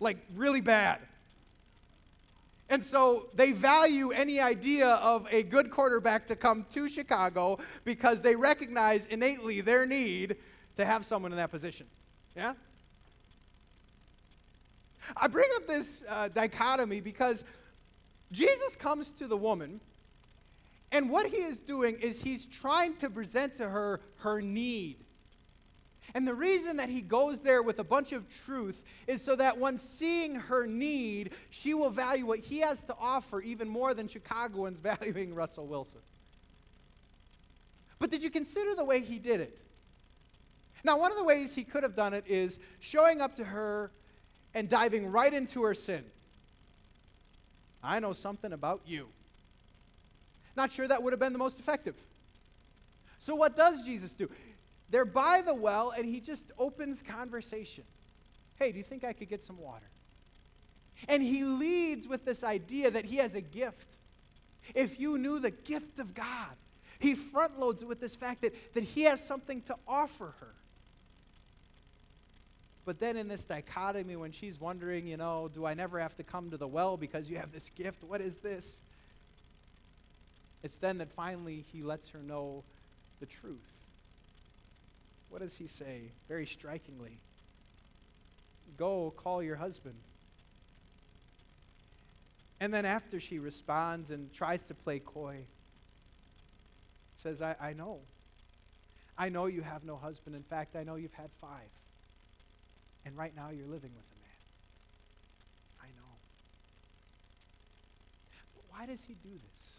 Like, 0.00 0.18
really 0.34 0.60
bad. 0.60 0.98
And 2.68 2.82
so 2.82 3.28
they 3.34 3.52
value 3.52 4.10
any 4.10 4.40
idea 4.40 4.88
of 4.88 5.26
a 5.30 5.44
good 5.44 5.70
quarterback 5.70 6.26
to 6.28 6.36
come 6.36 6.66
to 6.70 6.88
Chicago 6.88 7.58
because 7.84 8.22
they 8.22 8.34
recognize 8.34 9.06
innately 9.06 9.60
their 9.60 9.86
need 9.86 10.36
to 10.76 10.84
have 10.84 11.06
someone 11.06 11.30
in 11.30 11.38
that 11.38 11.50
position. 11.50 11.86
Yeah? 12.36 12.54
I 15.16 15.28
bring 15.28 15.48
up 15.54 15.68
this 15.68 16.02
uh, 16.08 16.28
dichotomy 16.28 17.00
because 17.00 17.44
Jesus 18.32 18.74
comes 18.74 19.12
to 19.12 19.28
the 19.28 19.36
woman, 19.36 19.80
and 20.90 21.08
what 21.08 21.26
he 21.26 21.36
is 21.36 21.60
doing 21.60 21.96
is 22.00 22.22
he's 22.22 22.46
trying 22.46 22.96
to 22.96 23.08
present 23.08 23.54
to 23.56 23.68
her 23.68 24.00
her 24.18 24.40
need. 24.40 25.05
And 26.16 26.26
the 26.26 26.32
reason 26.32 26.78
that 26.78 26.88
he 26.88 27.02
goes 27.02 27.42
there 27.42 27.62
with 27.62 27.78
a 27.78 27.84
bunch 27.84 28.12
of 28.12 28.26
truth 28.46 28.82
is 29.06 29.20
so 29.20 29.36
that 29.36 29.58
when 29.58 29.76
seeing 29.76 30.36
her 30.36 30.66
need, 30.66 31.32
she 31.50 31.74
will 31.74 31.90
value 31.90 32.24
what 32.24 32.38
he 32.38 32.60
has 32.60 32.84
to 32.84 32.96
offer 32.98 33.42
even 33.42 33.68
more 33.68 33.92
than 33.92 34.08
Chicagoans 34.08 34.80
valuing 34.98 35.34
Russell 35.34 35.66
Wilson. 35.66 36.00
But 37.98 38.10
did 38.10 38.22
you 38.22 38.30
consider 38.30 38.74
the 38.74 38.82
way 38.82 39.02
he 39.02 39.18
did 39.18 39.42
it? 39.42 39.58
Now, 40.82 40.98
one 40.98 41.10
of 41.10 41.18
the 41.18 41.24
ways 41.24 41.54
he 41.54 41.64
could 41.64 41.82
have 41.82 41.94
done 41.94 42.14
it 42.14 42.24
is 42.26 42.60
showing 42.80 43.20
up 43.20 43.36
to 43.36 43.44
her 43.44 43.90
and 44.54 44.70
diving 44.70 45.12
right 45.12 45.34
into 45.34 45.64
her 45.64 45.74
sin. 45.74 46.02
I 47.82 48.00
know 48.00 48.14
something 48.14 48.54
about 48.54 48.80
you. 48.86 49.08
Not 50.56 50.72
sure 50.72 50.88
that 50.88 51.02
would 51.02 51.12
have 51.12 51.20
been 51.20 51.34
the 51.34 51.38
most 51.38 51.60
effective. 51.60 51.96
So, 53.18 53.34
what 53.34 53.54
does 53.54 53.84
Jesus 53.84 54.14
do? 54.14 54.30
They're 54.90 55.04
by 55.04 55.42
the 55.42 55.54
well, 55.54 55.92
and 55.96 56.06
he 56.06 56.20
just 56.20 56.50
opens 56.58 57.02
conversation. 57.02 57.84
Hey, 58.58 58.72
do 58.72 58.78
you 58.78 58.84
think 58.84 59.04
I 59.04 59.12
could 59.12 59.28
get 59.28 59.42
some 59.42 59.58
water? 59.58 59.86
And 61.08 61.22
he 61.22 61.44
leads 61.44 62.08
with 62.08 62.24
this 62.24 62.42
idea 62.42 62.90
that 62.90 63.04
he 63.04 63.16
has 63.16 63.34
a 63.34 63.40
gift. 63.40 63.96
If 64.74 64.98
you 64.98 65.18
knew 65.18 65.38
the 65.38 65.50
gift 65.50 65.98
of 65.98 66.14
God, 66.14 66.56
he 66.98 67.14
front 67.14 67.58
loads 67.58 67.82
it 67.82 67.88
with 67.88 68.00
this 68.00 68.16
fact 68.16 68.42
that, 68.42 68.54
that 68.74 68.84
he 68.84 69.02
has 69.02 69.24
something 69.24 69.60
to 69.62 69.76
offer 69.86 70.34
her. 70.40 70.54
But 72.84 73.00
then 73.00 73.16
in 73.16 73.26
this 73.26 73.44
dichotomy, 73.44 74.14
when 74.16 74.30
she's 74.30 74.60
wondering, 74.60 75.06
you 75.06 75.16
know, 75.16 75.50
do 75.52 75.66
I 75.66 75.74
never 75.74 75.98
have 75.98 76.16
to 76.16 76.22
come 76.22 76.50
to 76.50 76.56
the 76.56 76.68
well 76.68 76.96
because 76.96 77.28
you 77.28 77.36
have 77.36 77.52
this 77.52 77.70
gift? 77.70 78.04
What 78.04 78.20
is 78.20 78.38
this? 78.38 78.80
It's 80.62 80.76
then 80.76 80.98
that 80.98 81.12
finally 81.12 81.64
he 81.72 81.82
lets 81.82 82.10
her 82.10 82.20
know 82.20 82.62
the 83.20 83.26
truth. 83.26 83.72
What 85.28 85.42
does 85.42 85.56
he 85.56 85.66
say? 85.66 86.12
Very 86.28 86.46
strikingly 86.46 87.18
Go 88.76 89.12
call 89.16 89.42
your 89.42 89.56
husband. 89.56 89.96
And 92.60 92.72
then 92.72 92.84
after 92.84 93.20
she 93.20 93.38
responds 93.38 94.10
and 94.10 94.32
tries 94.32 94.64
to 94.64 94.74
play 94.74 94.98
coy, 94.98 95.44
says, 97.16 97.42
I, 97.42 97.54
I 97.60 97.72
know. 97.72 98.00
I 99.18 99.28
know 99.28 99.46
you 99.46 99.62
have 99.62 99.84
no 99.84 99.96
husband. 99.96 100.36
In 100.36 100.42
fact, 100.42 100.76
I 100.76 100.84
know 100.84 100.96
you've 100.96 101.14
had 101.14 101.30
five. 101.40 101.70
And 103.04 103.16
right 103.16 103.34
now 103.34 103.50
you're 103.50 103.66
living 103.66 103.92
with 103.94 104.04
a 104.04 104.18
man. 104.20 104.38
I 105.82 105.86
know. 105.96 106.12
But 108.54 108.64
why 108.68 108.86
does 108.86 109.04
he 109.04 109.14
do 109.14 109.38
this? 109.52 109.76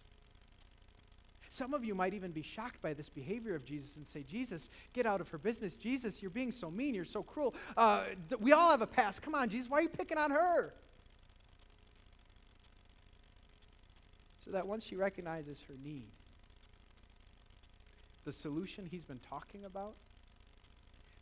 Some 1.57 1.73
of 1.73 1.83
you 1.83 1.95
might 1.95 2.13
even 2.13 2.29
be 2.29 2.43
shocked 2.43 2.83
by 2.83 2.93
this 2.93 3.09
behavior 3.09 3.55
of 3.55 3.65
Jesus 3.65 3.97
and 3.97 4.05
say, 4.05 4.21
Jesus, 4.21 4.69
get 4.93 5.07
out 5.07 5.21
of 5.21 5.29
her 5.29 5.39
business. 5.39 5.75
Jesus, 5.75 6.21
you're 6.21 6.29
being 6.29 6.51
so 6.51 6.69
mean. 6.69 6.93
You're 6.93 7.03
so 7.03 7.23
cruel. 7.23 7.55
Uh, 7.75 8.03
we 8.39 8.53
all 8.53 8.69
have 8.69 8.83
a 8.83 8.87
past. 8.87 9.23
Come 9.23 9.33
on, 9.33 9.49
Jesus, 9.49 9.67
why 9.67 9.79
are 9.79 9.81
you 9.81 9.89
picking 9.89 10.19
on 10.19 10.29
her? 10.29 10.75
So 14.45 14.51
that 14.51 14.67
once 14.67 14.85
she 14.85 14.95
recognizes 14.95 15.63
her 15.63 15.73
need, 15.83 16.11
the 18.23 18.31
solution 18.31 18.85
he's 18.85 19.05
been 19.05 19.21
talking 19.27 19.65
about, 19.65 19.95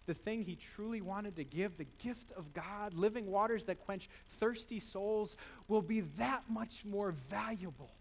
the 0.06 0.14
thing 0.14 0.42
he 0.42 0.58
truly 0.58 1.00
wanted 1.00 1.38
to 1.38 1.46
give, 1.46 1.78
the 1.78 1.88
gift 2.04 2.34
of 2.34 2.54
God, 2.54 2.94
living 2.94 3.28
waters 3.28 3.64
that 3.64 3.80
quench 3.86 4.10
thirsty 4.38 4.82
souls, 4.82 5.38
will 5.70 5.82
be 5.82 6.02
that 6.18 6.44
much 6.50 6.84
more 6.84 7.12
valuable 7.30 7.92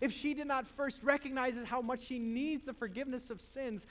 if 0.00 0.12
she 0.12 0.34
did 0.34 0.46
not 0.46 0.66
first 0.66 1.02
recognize 1.02 1.62
how 1.64 1.80
much 1.80 2.02
she 2.02 2.18
needs 2.18 2.66
the 2.66 2.72
forgiveness 2.72 3.30
of 3.30 3.40
sins, 3.40 3.86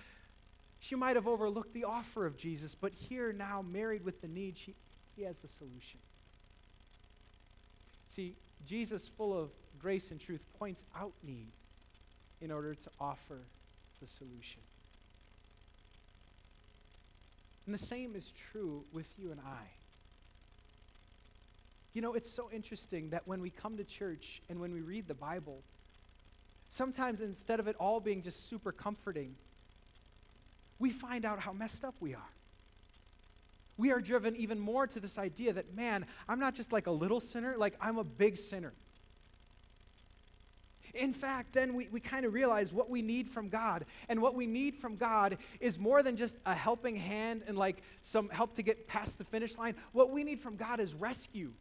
she 0.79 0.95
might 0.95 1.15
have 1.15 1.27
overlooked 1.27 1.73
the 1.73 1.85
offer 1.85 2.25
of 2.25 2.37
Jesus. 2.37 2.75
But 2.75 2.93
here, 2.93 3.33
now, 3.33 3.61
married 3.61 4.03
with 4.03 4.21
the 4.21 4.27
need, 4.27 4.57
she, 4.57 4.75
he 5.15 5.23
has 5.23 5.39
the 5.39 5.47
solution. 5.47 5.99
See, 8.09 8.35
Jesus, 8.65 9.07
full 9.07 9.37
of 9.37 9.49
grace 9.79 10.11
and 10.11 10.19
truth, 10.19 10.41
points 10.59 10.83
out 10.95 11.13
need 11.23 11.51
in 12.41 12.51
order 12.51 12.75
to 12.75 12.89
offer 12.99 13.39
the 13.99 14.07
solution. 14.07 14.61
And 17.65 17.73
the 17.73 17.79
same 17.79 18.15
is 18.15 18.31
true 18.51 18.83
with 18.93 19.07
you 19.17 19.31
and 19.31 19.39
I. 19.39 19.63
You 21.93 22.01
know, 22.01 22.13
it's 22.13 22.29
so 22.29 22.49
interesting 22.51 23.09
that 23.09 23.27
when 23.27 23.41
we 23.41 23.49
come 23.49 23.77
to 23.77 23.83
church 23.83 24.41
and 24.49 24.59
when 24.59 24.73
we 24.73 24.81
read 24.81 25.07
the 25.07 25.13
Bible, 25.13 25.63
sometimes 26.75 27.21
instead 27.21 27.59
of 27.61 27.67
it 27.67 27.75
all 27.79 28.01
being 28.01 28.21
just 28.21 28.49
super 28.49 28.71
comforting, 28.71 29.35
we 30.77 30.91
find 30.91 31.23
out 31.23 31.39
how 31.39 31.53
messed 31.53 31.85
up 31.85 31.95
we 32.01 32.13
are. 32.13 32.31
we 33.77 33.91
are 33.91 33.99
driven 33.99 34.35
even 34.35 34.59
more 34.59 34.87
to 34.87 34.99
this 34.99 35.17
idea 35.17 35.51
that, 35.53 35.73
man, 35.75 36.05
I'm 36.29 36.39
not 36.39 36.53
just 36.55 36.71
like 36.71 36.87
a 36.87 36.91
little 36.91 37.19
sinner, 37.19 37.55
like 37.57 37.75
I'm 37.81 37.97
a 37.97 38.03
big 38.03 38.37
sinner. 38.37 38.73
In 40.93 41.11
fact, 41.11 41.53
then 41.53 41.73
we, 41.73 41.89
we 41.89 41.99
kind 41.99 42.25
of 42.25 42.33
realize 42.33 42.71
what 42.71 42.89
we 42.89 43.01
need 43.01 43.27
from 43.27 43.49
God. 43.49 43.85
And 44.07 44.21
what 44.21 44.33
we 44.33 44.47
need 44.47 44.77
from 44.77 44.95
God 44.95 45.37
is 45.59 45.77
more 45.77 46.01
than 46.03 46.15
just 46.15 46.37
a 46.45 46.53
helping 46.53 46.95
hand 46.95 47.43
and 47.47 47.57
like 47.57 47.81
some 48.01 48.29
help 48.29 48.55
to 48.55 48.63
get 48.63 48.87
past 48.87 49.17
the 49.17 49.25
finish 49.25 49.57
line. 49.57 49.75
What 49.91 50.11
we 50.11 50.23
need 50.23 50.39
from 50.39 50.55
God 50.55 50.79
is 50.79 50.93
rescue. 50.93 51.51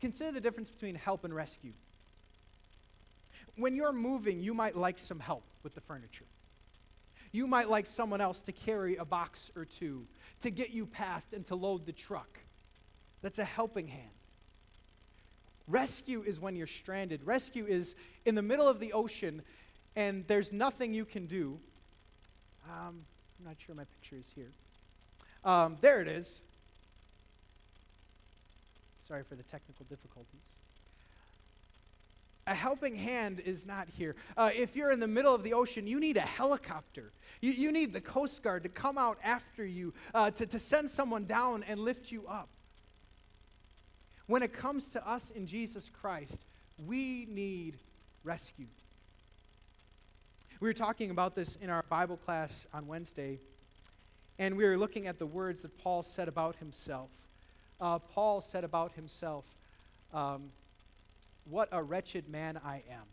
Consider 0.00 0.32
the 0.32 0.40
difference 0.40 0.68
between 0.70 0.96
help 0.96 1.24
and 1.24 1.32
rescue. 1.32 1.74
When 3.60 3.76
you're 3.76 3.92
moving, 3.92 4.40
you 4.40 4.54
might 4.54 4.74
like 4.74 4.98
some 4.98 5.20
help 5.20 5.44
with 5.62 5.74
the 5.74 5.82
furniture. 5.82 6.24
You 7.30 7.46
might 7.46 7.68
like 7.68 7.86
someone 7.86 8.22
else 8.22 8.40
to 8.42 8.52
carry 8.52 8.96
a 8.96 9.04
box 9.04 9.52
or 9.54 9.66
two, 9.66 10.06
to 10.40 10.50
get 10.50 10.70
you 10.70 10.86
past 10.86 11.34
and 11.34 11.46
to 11.48 11.54
load 11.54 11.84
the 11.84 11.92
truck. 11.92 12.38
That's 13.20 13.38
a 13.38 13.44
helping 13.44 13.86
hand. 13.86 14.08
Rescue 15.68 16.22
is 16.22 16.40
when 16.40 16.56
you're 16.56 16.66
stranded. 16.66 17.22
Rescue 17.24 17.66
is 17.66 17.96
in 18.24 18.34
the 18.34 18.42
middle 18.42 18.66
of 18.66 18.80
the 18.80 18.94
ocean 18.94 19.42
and 19.94 20.26
there's 20.26 20.52
nothing 20.52 20.94
you 20.94 21.04
can 21.04 21.26
do. 21.26 21.58
Um, 22.64 23.02
I'm 23.38 23.44
not 23.44 23.56
sure 23.58 23.74
my 23.74 23.84
picture 23.84 24.16
is 24.16 24.32
here. 24.34 24.50
Um, 25.44 25.76
there 25.82 26.00
it 26.00 26.08
is. 26.08 26.40
Sorry 29.02 29.22
for 29.22 29.34
the 29.34 29.42
technical 29.42 29.84
difficulties. 29.84 30.58
A 32.50 32.54
helping 32.54 32.96
hand 32.96 33.38
is 33.38 33.64
not 33.64 33.86
here. 33.96 34.16
Uh, 34.36 34.50
if 34.52 34.74
you're 34.74 34.90
in 34.90 34.98
the 34.98 35.06
middle 35.06 35.32
of 35.32 35.44
the 35.44 35.52
ocean, 35.52 35.86
you 35.86 36.00
need 36.00 36.16
a 36.16 36.20
helicopter. 36.22 37.12
You, 37.40 37.52
you 37.52 37.70
need 37.70 37.92
the 37.92 38.00
Coast 38.00 38.42
Guard 38.42 38.64
to 38.64 38.68
come 38.68 38.98
out 38.98 39.18
after 39.22 39.64
you, 39.64 39.94
uh, 40.12 40.32
to, 40.32 40.46
to 40.46 40.58
send 40.58 40.90
someone 40.90 41.26
down 41.26 41.62
and 41.68 41.78
lift 41.78 42.10
you 42.10 42.26
up. 42.26 42.48
When 44.26 44.42
it 44.42 44.52
comes 44.52 44.88
to 44.88 45.08
us 45.08 45.30
in 45.30 45.46
Jesus 45.46 45.92
Christ, 46.00 46.44
we 46.88 47.28
need 47.30 47.76
rescue. 48.24 48.66
We 50.58 50.68
were 50.68 50.74
talking 50.74 51.12
about 51.12 51.36
this 51.36 51.56
in 51.62 51.70
our 51.70 51.84
Bible 51.88 52.16
class 52.16 52.66
on 52.74 52.88
Wednesday, 52.88 53.38
and 54.40 54.56
we 54.56 54.64
were 54.64 54.76
looking 54.76 55.06
at 55.06 55.20
the 55.20 55.26
words 55.26 55.62
that 55.62 55.78
Paul 55.78 56.02
said 56.02 56.26
about 56.26 56.56
himself. 56.56 57.10
Uh, 57.80 58.00
Paul 58.00 58.40
said 58.40 58.64
about 58.64 58.90
himself, 58.94 59.44
um, 60.12 60.50
What 61.50 61.68
a 61.72 61.82
wretched 61.82 62.28
man 62.28 62.60
I 62.64 62.84
am. 62.90 63.04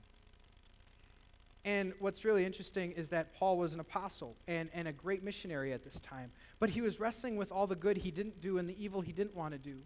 And 1.65 1.94
what's 2.00 2.24
really 2.24 2.46
interesting 2.46 2.91
is 2.91 3.10
that 3.10 3.34
Paul 3.34 3.58
was 3.58 3.74
an 3.74 3.82
apostle 3.82 4.38
and, 4.48 4.70
and 4.74 4.88
a 4.88 4.94
great 4.94 5.24
missionary 5.24 5.74
at 5.74 5.84
this 5.84 6.00
time, 6.00 6.32
but 6.60 6.70
he 6.70 6.79
was 6.79 7.00
wrestling 7.00 7.36
with 7.36 7.51
all 7.51 7.67
the 7.67 7.75
good 7.75 7.98
he 7.98 8.12
didn't 8.12 8.39
do 8.39 8.58
and 8.58 8.70
the 8.70 8.82
evil 8.82 9.01
he 9.01 9.12
didn't 9.12 9.36
want 9.36 9.53
to 9.53 9.58
do. 9.58 9.79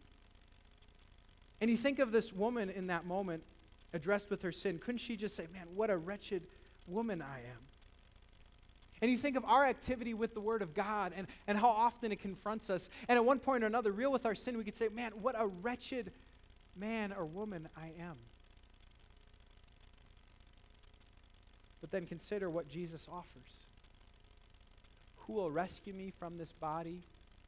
And 1.60 1.72
you 1.72 1.78
think 1.78 2.00
of 2.00 2.12
this 2.12 2.34
woman 2.34 2.70
in 2.70 2.88
that 2.88 3.06
moment 3.06 3.44
addressed 3.94 4.30
with 4.30 4.42
her 4.44 4.52
sin. 4.52 4.80
Couldn't 4.80 5.00
she 5.00 5.16
just 5.16 5.36
say, 5.36 5.48
Man, 5.52 5.68
what 5.74 5.90
a 5.90 5.98
wretched 5.98 6.44
woman 6.88 7.22
I 7.22 7.40
am? 7.40 7.58
And 9.02 9.10
you 9.10 9.18
think 9.18 9.36
of 9.36 9.46
our 9.46 9.66
activity 9.66 10.14
with 10.14 10.36
the 10.36 10.42
Word 10.42 10.62
of 10.62 10.76
God 10.76 11.14
and, 11.16 11.26
and 11.48 11.58
how 11.58 11.70
often 11.70 12.12
it 12.12 12.20
confronts 12.20 12.70
us. 12.70 12.90
And 13.08 13.18
at 13.18 13.26
one 13.26 13.40
point 13.40 13.64
or 13.64 13.68
another, 13.68 13.92
real 13.92 14.12
with 14.12 14.28
our 14.28 14.36
sin, 14.36 14.58
we 14.58 14.64
could 14.64 14.76
say, 14.76 14.90
Man, 14.90 15.14
what 15.22 15.36
a 15.38 15.48
wretched 15.48 16.12
man 16.76 17.12
or 17.12 17.26
woman 17.26 17.70
I 17.76 17.94
am. 18.00 18.18
But 21.82 21.92
then 21.92 22.06
consider 22.06 22.50
what 22.50 22.70
Jesus 22.70 23.10
offers. 23.12 23.66
Who 25.26 25.34
will 25.34 25.52
rescue 25.52 25.94
me 25.94 26.14
from 26.18 26.38
this 26.38 26.52
body 26.52 27.02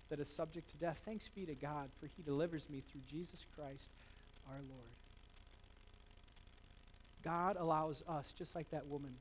that 0.09 0.19
is 0.19 0.27
subject 0.27 0.69
to 0.71 0.77
death? 0.77 1.01
Thanks 1.05 1.29
be 1.29 1.45
to 1.45 1.55
God, 1.55 1.89
for 1.99 2.07
he 2.07 2.23
delivers 2.23 2.69
me 2.69 2.81
through 2.91 3.01
Jesus 3.09 3.45
Christ 3.55 3.89
our 4.49 4.57
Lord. 4.57 4.89
God 7.23 7.55
allows 7.57 8.03
us, 8.07 8.33
just 8.33 8.55
like 8.55 8.69
that 8.71 8.87
woman, 8.87 9.15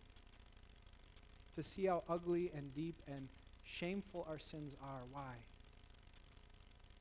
to 1.54 1.62
see 1.62 1.86
how 1.86 2.02
ugly 2.08 2.50
and 2.54 2.74
deep 2.74 2.96
and 3.06 3.28
shameful 3.64 4.26
our 4.28 4.38
sins 4.38 4.74
are. 4.82 5.02
Why? 5.12 5.34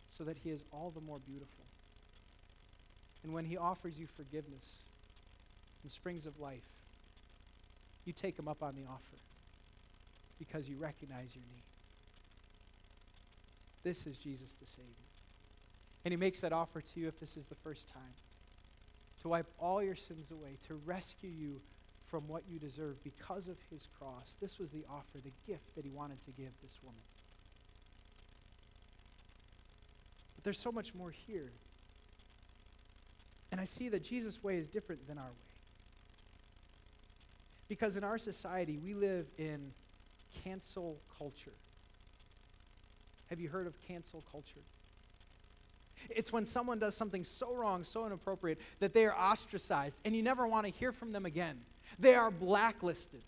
So 0.09 0.23
that 0.25 0.37
He 0.43 0.51
is 0.51 0.63
all 0.71 0.91
the 0.93 1.01
more 1.01 1.19
beautiful. 1.19 1.65
And 3.23 3.33
when 3.33 3.45
He 3.45 3.57
offers 3.57 3.97
you 3.97 4.07
forgiveness 4.07 4.79
and 5.81 5.91
springs 5.91 6.25
of 6.25 6.39
life, 6.39 6.67
you 8.11 8.13
take 8.13 8.37
Him 8.37 8.49
up 8.49 8.61
on 8.61 8.75
the 8.75 8.83
offer 8.89 9.17
because 10.37 10.67
you 10.67 10.75
recognize 10.75 11.33
your 11.33 11.45
need. 11.55 11.63
This 13.83 14.05
is 14.05 14.17
Jesus 14.17 14.55
the 14.55 14.67
Savior. 14.67 14.85
And 16.03 16.11
he 16.11 16.17
makes 16.17 16.41
that 16.41 16.51
offer 16.51 16.81
to 16.81 16.99
you 16.99 17.07
if 17.07 17.19
this 17.21 17.37
is 17.37 17.47
the 17.47 17.55
first 17.55 17.87
time 17.87 18.01
to 19.21 19.29
wipe 19.29 19.45
all 19.59 19.81
your 19.81 19.95
sins 19.95 20.31
away, 20.31 20.57
to 20.67 20.73
rescue 20.85 21.29
you 21.29 21.61
from 22.09 22.27
what 22.27 22.43
you 22.51 22.59
deserve 22.59 23.01
because 23.01 23.47
of 23.47 23.55
his 23.69 23.87
cross. 23.97 24.35
This 24.41 24.59
was 24.59 24.71
the 24.71 24.83
offer, 24.89 25.19
the 25.23 25.31
gift 25.47 25.75
that 25.75 25.85
he 25.85 25.91
wanted 25.91 26.17
to 26.25 26.31
give 26.31 26.51
this 26.61 26.77
woman. 26.83 26.99
But 30.35 30.43
there's 30.43 30.59
so 30.59 30.71
much 30.71 30.93
more 30.93 31.11
here. 31.11 31.51
And 33.51 33.61
I 33.61 33.65
see 33.65 33.87
that 33.89 34.03
Jesus' 34.03 34.43
way 34.43 34.57
is 34.57 34.67
different 34.67 35.07
than 35.07 35.17
our 35.17 35.23
way. 35.23 35.50
Because 37.71 37.95
in 37.95 38.03
our 38.03 38.17
society, 38.17 38.77
we 38.77 38.93
live 38.93 39.27
in 39.37 39.71
cancel 40.43 40.99
culture. 41.17 41.53
Have 43.29 43.39
you 43.39 43.47
heard 43.47 43.65
of 43.65 43.81
cancel 43.87 44.25
culture? 44.29 44.59
It's 46.09 46.33
when 46.33 46.45
someone 46.45 46.79
does 46.79 46.97
something 46.97 47.23
so 47.23 47.55
wrong, 47.55 47.85
so 47.85 48.05
inappropriate, 48.05 48.59
that 48.81 48.93
they 48.93 49.05
are 49.05 49.15
ostracized 49.17 49.97
and 50.03 50.13
you 50.13 50.21
never 50.21 50.45
want 50.45 50.65
to 50.65 50.73
hear 50.73 50.91
from 50.91 51.13
them 51.13 51.25
again. 51.25 51.61
They 51.97 52.13
are 52.13 52.29
blacklisted. 52.29 53.21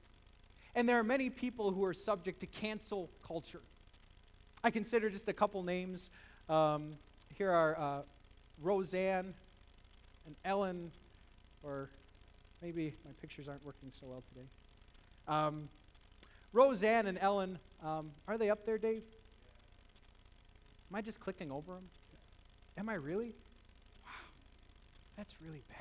And 0.76 0.90
there 0.90 1.00
are 1.00 1.06
many 1.06 1.30
people 1.30 1.72
who 1.72 1.86
are 1.86 1.94
subject 1.94 2.42
to 2.42 2.46
cancel 2.46 3.10
culture. 3.26 3.62
I 4.62 4.72
consider 4.72 5.10
just 5.10 5.30
a 5.30 5.34
couple 5.34 5.64
names. 5.64 6.10
Um, 6.50 6.98
here 7.38 7.50
are 7.50 7.80
uh, 7.80 8.02
Roseanne 8.62 9.36
and 10.26 10.36
Ellen, 10.44 10.92
or 11.64 11.90
maybe 12.64 12.94
my 13.06 13.12
pictures 13.20 13.50
aren't 13.50 13.64
working 13.66 13.90
so 13.92 14.08
well 14.08 14.24
today. 14.30 14.48
Um, 15.28 15.68
Roseanne 16.54 17.08
and 17.08 17.18
Ellen, 17.20 17.60
um, 17.84 18.12
are 18.26 18.38
they 18.38 18.50
up 18.50 18.66
there, 18.66 18.78
Dave? 18.78 19.04
Am 20.90 20.96
I 20.96 21.02
just 21.02 21.20
clicking 21.20 21.52
over 21.52 21.74
them? 21.74 21.84
Am 22.78 22.88
I 22.88 22.94
really? 22.94 23.36
Wow, 24.06 24.12
that's 25.18 25.36
really 25.42 25.62
bad. 25.68 25.78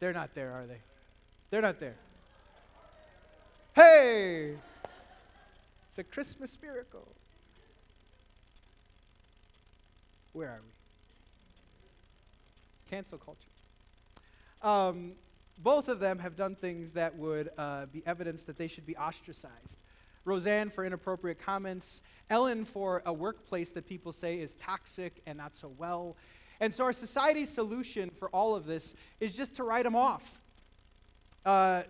They're 0.00 0.12
not 0.12 0.34
there, 0.34 0.50
are 0.50 0.66
they? 0.66 0.80
They're 1.50 1.62
not 1.62 1.78
there. 1.78 1.94
Hey! 3.76 4.54
It's 5.88 5.98
a 5.98 6.04
Christmas 6.04 6.58
miracle. 6.60 7.06
Where 10.32 10.48
are 10.48 10.60
we? 10.64 10.81
Cancel 12.92 13.16
culture. 13.16 13.48
Um, 14.60 15.12
both 15.58 15.88
of 15.88 15.98
them 15.98 16.18
have 16.18 16.36
done 16.36 16.54
things 16.54 16.92
that 16.92 17.16
would 17.16 17.48
uh, 17.56 17.86
be 17.86 18.02
evidence 18.04 18.44
that 18.44 18.58
they 18.58 18.68
should 18.68 18.84
be 18.84 18.94
ostracized. 18.98 19.82
Roseanne 20.26 20.68
for 20.68 20.84
inappropriate 20.84 21.38
comments, 21.38 22.02
Ellen 22.28 22.66
for 22.66 23.02
a 23.06 23.12
workplace 23.12 23.72
that 23.72 23.88
people 23.88 24.12
say 24.12 24.40
is 24.40 24.52
toxic 24.56 25.22
and 25.24 25.38
not 25.38 25.54
so 25.54 25.72
well. 25.78 26.18
And 26.60 26.74
so 26.74 26.84
our 26.84 26.92
society's 26.92 27.48
solution 27.48 28.10
for 28.10 28.28
all 28.28 28.54
of 28.54 28.66
this 28.66 28.94
is 29.20 29.34
just 29.34 29.54
to 29.54 29.64
write 29.64 29.84
them 29.84 29.96
off. 29.96 30.42
Uh, 31.46 31.84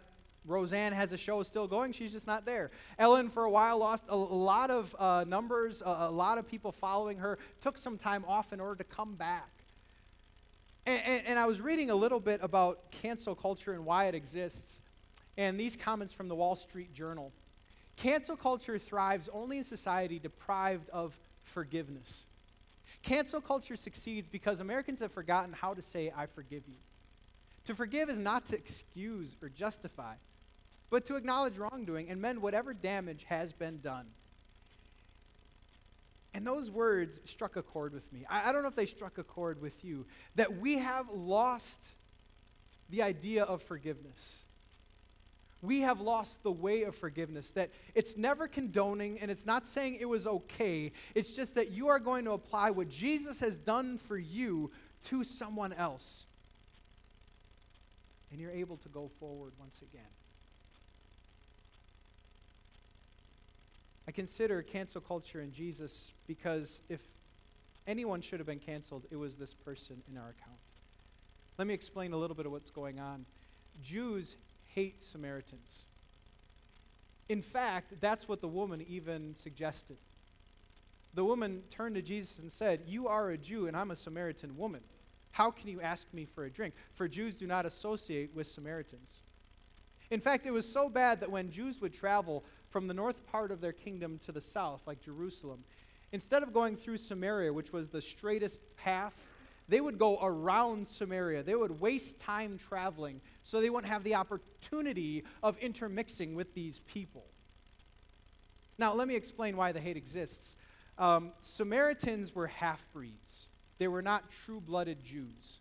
Roseanne 0.45 0.93
has 0.93 1.13
a 1.13 1.17
show 1.17 1.43
still 1.43 1.67
going, 1.67 1.91
she's 1.91 2.13
just 2.13 2.29
not 2.29 2.47
there. 2.47 2.71
Ellen, 2.97 3.29
for 3.29 3.43
a 3.43 3.51
while, 3.51 3.79
lost 3.79 4.05
a, 4.09 4.15
a 4.15 4.15
lot 4.15 4.71
of 4.71 4.95
uh, 5.01 5.25
numbers, 5.27 5.83
a, 5.83 5.97
a, 6.03 6.11
lot 6.13 6.39
of 6.39 6.47
people 6.47 6.71
following 6.71 7.19
her, 7.19 7.41
took 7.61 7.77
some 7.77 7.99
time 7.99 8.25
off 8.29 8.53
in 8.53 8.61
order 8.61 8.77
to 8.77 8.85
come 8.85 9.17
back. 9.17 9.62
And, 10.87 11.03
and, 11.05 11.27
and 11.27 11.39
I 11.39 11.47
was 11.47 11.61
reading 11.61 11.91
a 11.91 11.95
little 11.95 12.21
bit 12.21 12.41
about 12.43 12.91
cancel 12.91 13.35
culture 13.35 13.73
and 13.73 13.85
why 13.85 14.07
it 14.07 14.15
exists, 14.15 14.83
and 15.37 15.59
these 15.59 15.77
comments 15.77 16.13
from 16.13 16.29
the 16.29 16.35
Wall 16.35 16.57
Street 16.57 16.93
Journal. 16.93 17.33
Cancel 17.97 18.37
culture 18.37 18.79
thrives 18.79 19.29
only 19.33 19.59
in 19.59 19.65
society 19.65 20.19
deprived 20.19 20.89
of 20.91 21.19
forgiveness. 21.45 22.27
Cancel 23.03 23.41
culture 23.41 23.77
succeeds 23.77 24.29
because 24.29 24.61
Americans 24.61 25.01
have 25.01 25.13
forgotten 25.13 25.53
how 25.53 25.75
to 25.75 25.83
say, 25.83 26.13
I 26.17 26.27
forgive 26.27 26.63
you. 26.67 26.77
To 27.65 27.75
forgive 27.75 28.11
is 28.11 28.19
not 28.19 28.47
to 28.47 28.57
excuse 28.57 29.37
or 29.43 29.49
justify, 29.49 30.15
but 30.91 31.05
to 31.07 31.17
acknowledge 31.17 31.59
wrongdoing 31.59 32.09
and 32.09 32.21
mend 32.21 32.43
whatever 32.43 32.75
damage 32.75 33.25
has 33.25 33.53
been 33.53 33.81
done. 33.81 34.07
And 36.35 36.47
those 36.47 36.71
words 36.71 37.21
struck 37.25 37.57
a 37.57 37.63
chord 37.63 37.93
with 37.93 38.11
me. 38.13 38.25
I, 38.29 38.49
I, 38.49 38.53
don't 38.53 38.63
know 38.63 38.69
if 38.69 38.77
they 38.77 38.87
struck 38.87 39.19
a 39.19 39.25
chord 39.25 39.61
with 39.61 39.85
you, 39.85 40.07
that 40.35 40.57
we 40.57 40.79
have 40.79 41.11
lost 41.11 41.93
the 42.89 43.03
idea 43.03 43.45
of 43.45 43.63
forgiveness. 43.63 44.45
we 45.61 45.81
have 45.81 46.01
lost 46.01 46.43
the 46.43 46.51
way 46.51 46.83
of 46.83 46.95
forgiveness. 46.95 47.51
That 47.53 47.71
it's 47.95 48.17
never 48.17 48.49
condoning 48.49 49.21
and 49.21 49.31
it's 49.31 49.47
not 49.47 49.67
saying 49.67 49.99
it 50.01 50.09
was 50.09 50.27
okay. 50.27 50.93
It's 51.15 51.37
just 51.37 51.55
that 51.55 51.71
you 51.71 51.89
are 51.89 52.01
going 52.01 52.25
to 52.25 52.33
apply 52.33 52.71
what 52.71 52.89
Jesus 52.89 53.41
has 53.41 53.59
done 53.59 53.99
for 53.99 54.17
you 54.17 54.71
to 55.05 55.25
someone 55.25 55.73
else. 55.73 56.27
And 58.31 58.41
you're 58.41 58.51
able 58.51 58.79
to 58.79 58.89
go 58.89 59.09
forward 59.21 59.53
once 59.59 59.83
again. 59.83 60.09
I 64.07 64.11
consider 64.13 64.63
cancel 64.63 65.01
culture 65.01 65.41
in 65.41 65.53
Jesus 65.53 66.13
because 66.27 66.83
if 66.89 67.01
anyone 67.87 68.21
should 68.21 68.41
have 68.41 68.47
been 68.47 68.59
canceled, 68.59 69.07
it 69.11 69.17
was 69.17 69.37
this 69.37 69.55
person 69.55 70.03
in 70.11 70.17
our 70.17 70.31
account. 70.31 70.59
Let 71.59 71.67
me 71.67 71.75
explain 71.75 72.13
a 72.13 72.17
little 72.17 72.35
bit 72.35 72.47
of 72.47 72.53
what's 72.53 72.71
going 72.71 72.99
on. 72.99 73.27
Jews 73.83 74.37
hate 74.67 75.03
Samaritans. 75.03 75.87
In 77.29 77.43
fact, 77.43 77.95
that's 78.01 78.29
what 78.29 78.41
the 78.41 78.49
woman 78.49 78.85
even 78.89 79.35
suggested. 79.37 79.97
The 81.15 81.25
woman 81.25 81.63
turned 81.71 81.95
to 81.95 82.03
Jesus 82.03 82.39
and 82.39 82.51
said, 82.51 82.83
You 82.87 83.09
are 83.09 83.31
a 83.31 83.39
Jew, 83.39 83.67
and 83.67 83.77
I'm 83.77 83.91
a 83.91 83.97
Samaritan 83.97 84.57
woman. 84.57 84.81
How 85.31 85.51
can 85.51 85.69
you 85.69 85.81
ask 85.81 86.13
me 86.13 86.25
for 86.25 86.45
a 86.45 86.51
drink? 86.51 86.75
For 86.95 87.09
Jews 87.09 87.37
do 87.37 87.47
not 87.47 87.65
associate 87.65 88.35
with 88.35 88.47
Samaritans. 88.47 89.23
In 90.11 90.21
fact, 90.21 90.47
it 90.47 90.51
was 90.51 90.71
so 90.71 90.89
bad 90.89 91.21
that 91.21 91.31
when 91.31 91.51
Jews 91.51 91.81
would 91.81 91.95
travel 91.95 92.45
from 92.73 92.89
the 92.89 92.95
north 92.95 93.25
part 93.27 93.53
of 93.53 93.61
their 93.61 93.73
kingdom 93.73 94.19
to 94.25 94.33
the 94.33 94.41
south, 94.41 94.83
like 94.87 95.01
Jerusalem, 95.01 95.63
instead 96.11 96.43
of 96.43 96.53
going 96.53 96.75
through 96.75 96.97
Samaria, 96.97 97.53
which 97.53 97.73
was 97.73 97.91
the 97.91 98.01
straightest 98.01 98.61
path, 98.77 99.29
they 99.69 99.81
would 99.81 99.99
go 99.99 100.19
around 100.21 100.87
Samaria. 100.87 101.43
They 101.43 101.55
would 101.55 101.81
waste 101.81 102.19
time 102.19 102.59
traveling 102.59 103.21
so 103.45 103.61
they 103.61 103.71
wouldn't 103.71 103.93
have 103.93 104.05
the 104.05 104.15
opportunity 104.15 105.25
of 105.43 105.57
intermixing 105.59 106.35
with 106.35 106.55
these 106.55 106.81
people. 106.81 107.25
Now, 108.79 108.95
let 108.95 109.07
me 109.07 109.15
explain 109.15 109.57
why 109.57 109.73
the 109.73 109.81
hate 109.81 109.97
exists. 109.97 110.57
Um, 110.99 111.33
Samaritans 111.43 112.35
were 112.35 112.47
half 112.49 112.87
breeds, 112.93 113.49
they 113.79 113.89
were 113.89 114.03
not 114.03 114.31
true 114.31 114.61
blooded 114.61 115.05
Jews. 115.05 115.61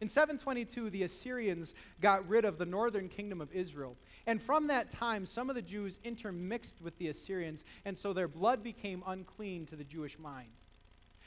In 0.00 0.08
722, 0.08 0.90
the 0.90 1.04
Assyrians 1.04 1.74
got 2.00 2.28
rid 2.28 2.44
of 2.44 2.58
the 2.58 2.66
northern 2.66 3.08
kingdom 3.08 3.40
of 3.40 3.52
Israel. 3.52 3.96
And 4.26 4.40
from 4.40 4.68
that 4.68 4.90
time, 4.90 5.26
some 5.26 5.48
of 5.48 5.56
the 5.56 5.62
Jews 5.62 5.98
intermixed 6.04 6.76
with 6.80 6.96
the 6.98 7.08
Assyrians, 7.08 7.64
and 7.84 7.98
so 7.98 8.12
their 8.12 8.28
blood 8.28 8.62
became 8.62 9.02
unclean 9.06 9.66
to 9.66 9.76
the 9.76 9.84
Jewish 9.84 10.18
mind. 10.18 10.50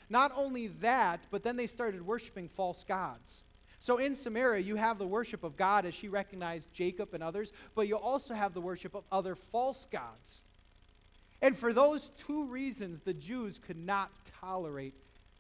Not 0.10 0.32
only 0.36 0.68
that, 0.68 1.22
but 1.32 1.44
then 1.44 1.58
they 1.58 1.68
started 1.68 2.06
worshiping 2.06 2.48
false 2.48 2.84
gods. 2.84 3.44
So 3.80 3.98
in 3.98 4.16
Samaria, 4.16 4.62
you 4.62 4.78
have 4.78 4.98
the 4.98 5.08
worship 5.08 5.44
of 5.44 5.58
God 5.58 5.86
as 5.86 5.94
she 5.94 6.08
recognized 6.08 6.74
Jacob 6.74 7.14
and 7.14 7.22
others, 7.22 7.52
but 7.76 7.88
you 7.88 7.98
also 7.98 8.34
have 8.34 8.54
the 8.54 8.62
worship 8.62 8.96
of 8.96 9.04
other 9.12 9.36
false 9.36 9.86
gods. 9.92 10.44
And 11.42 11.58
for 11.58 11.74
those 11.74 12.12
two 12.18 12.46
reasons, 12.46 13.02
the 13.02 13.14
Jews 13.14 13.60
could 13.60 13.78
not 13.78 14.12
tolerate 14.42 14.96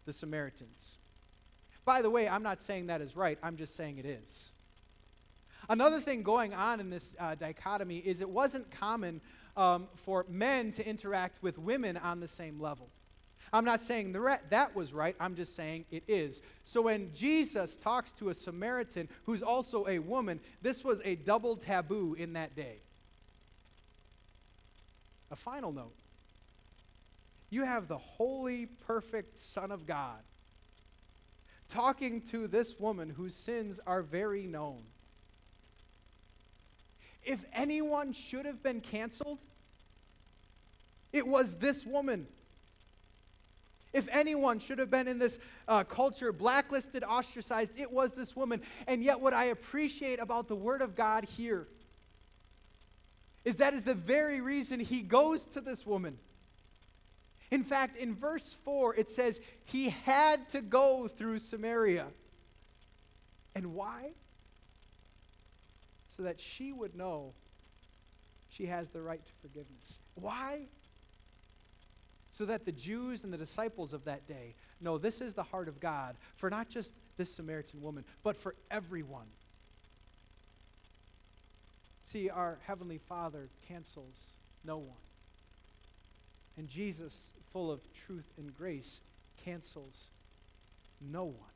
the 0.05 0.13
Samaritans. 0.13 0.97
By 1.85 2.01
the 2.01 2.09
way, 2.09 2.27
I'm 2.27 2.43
not 2.43 2.61
saying 2.61 2.87
that 2.87 3.01
is 3.01 3.15
right, 3.15 3.39
I'm 3.41 3.57
just 3.57 3.75
saying 3.75 3.97
it 3.97 4.05
is. 4.05 4.49
Another 5.69 5.99
thing 5.99 6.23
going 6.23 6.53
on 6.53 6.79
in 6.79 6.89
this 6.89 7.15
uh, 7.19 7.35
dichotomy 7.35 7.97
is 7.97 8.21
it 8.21 8.29
wasn't 8.29 8.69
common 8.71 9.21
um, 9.57 9.87
for 9.95 10.25
men 10.29 10.71
to 10.73 10.87
interact 10.87 11.41
with 11.41 11.57
women 11.57 11.97
on 11.97 12.19
the 12.19 12.27
same 12.27 12.59
level. 12.59 12.89
I'm 13.53 13.65
not 13.65 13.81
saying 13.81 14.13
that 14.13 14.75
was 14.75 14.93
right, 14.93 15.15
I'm 15.19 15.35
just 15.35 15.55
saying 15.55 15.85
it 15.91 16.03
is. 16.07 16.41
So 16.63 16.81
when 16.83 17.13
Jesus 17.13 17.77
talks 17.77 18.11
to 18.13 18.29
a 18.29 18.33
Samaritan 18.33 19.07
who's 19.25 19.43
also 19.43 19.87
a 19.87 19.99
woman, 19.99 20.39
this 20.61 20.83
was 20.83 21.01
a 21.05 21.15
double 21.15 21.55
taboo 21.55 22.15
in 22.15 22.33
that 22.33 22.55
day. 22.55 22.81
A 25.31 25.35
final 25.35 25.71
note 25.71 25.95
you 27.49 27.63
have 27.63 27.87
the 27.87 27.97
holy, 27.97 28.65
perfect 28.65 29.39
Son 29.39 29.71
of 29.71 29.85
God 29.85 30.19
talking 31.69 32.21
to 32.21 32.47
this 32.47 32.79
woman 32.79 33.09
whose 33.09 33.35
sins 33.35 33.79
are 33.87 34.01
very 34.01 34.45
known. 34.45 34.83
If 37.25 37.43
anyone 37.53 38.13
should 38.13 38.45
have 38.45 38.61
been 38.61 38.81
canceled, 38.81 39.39
it 41.11 41.27
was 41.27 41.55
this 41.55 41.85
woman. 41.85 42.27
If 43.93 44.07
anyone 44.11 44.59
should 44.59 44.79
have 44.79 44.91
been 44.91 45.07
in 45.07 45.19
this 45.19 45.39
uh, 45.67 45.85
culture 45.85 46.33
blacklisted, 46.33 47.03
ostracized, 47.03 47.71
it 47.77 47.91
was 47.91 48.13
this 48.13 48.35
woman. 48.35 48.61
And 48.87 49.01
yet, 49.01 49.21
what 49.21 49.33
I 49.33 49.45
appreciate 49.45 50.19
about 50.19 50.49
the 50.49 50.55
Word 50.55 50.81
of 50.81 50.95
God 50.95 51.23
here 51.23 51.67
is 53.45 53.55
that 53.57 53.73
is 53.73 53.83
the 53.83 53.93
very 53.93 54.41
reason 54.41 54.79
he 54.79 55.01
goes 55.01 55.45
to 55.47 55.61
this 55.61 55.85
woman. 55.85 56.17
In 57.51 57.63
fact, 57.63 57.95
in 57.95 58.15
verse 58.15 58.55
4, 58.65 58.95
it 58.95 59.09
says 59.09 59.39
he 59.63 59.89
had 59.89 60.49
to 60.49 60.61
go 60.61 61.07
through 61.07 61.39
Samaria. 61.39 62.07
And 63.53 63.73
why? 63.73 64.11
So 66.15 66.23
that 66.23 66.39
she 66.39 66.71
would 66.71 66.95
know 66.95 67.33
she 68.49 68.67
has 68.67 68.89
the 68.89 69.01
right 69.01 69.23
to 69.23 69.31
forgiveness. 69.41 69.99
Why? 70.15 70.67
so 72.35 72.43
that 72.43 72.65
the 72.65 72.71
Jews 72.73 73.23
and 73.23 73.31
the 73.31 73.37
disciples 73.37 73.93
of 73.93 74.03
that 74.03 74.27
day 74.27 74.55
know 74.81 74.97
this 74.97 75.21
is 75.21 75.35
the 75.35 75.43
heart 75.43 75.69
of 75.69 75.79
God 75.79 76.17
for 76.35 76.49
not 76.49 76.67
just 76.67 76.93
this 77.15 77.33
Samaritan 77.33 77.81
woman, 77.81 78.03
but 78.23 78.35
for 78.35 78.55
everyone. 78.69 79.27
See, 82.03 82.29
our 82.29 82.57
Heavenly 82.67 82.97
Father 82.97 83.47
cancels 83.69 84.31
no 84.65 84.79
one. 84.79 84.97
And 86.57 86.67
Jesus, 86.67 87.31
full 87.53 87.71
of 87.71 87.79
truth 87.93 88.29
and 88.37 88.53
grace, 88.53 88.99
cancels 89.45 90.09
no 90.99 91.23
one. 91.23 91.54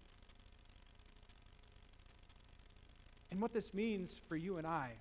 And 3.31 3.41
what 3.41 3.53
this 3.53 3.73
means 3.73 4.19
for 4.27 4.35
you 4.35 4.57
and 4.57 4.65
I 4.65 4.91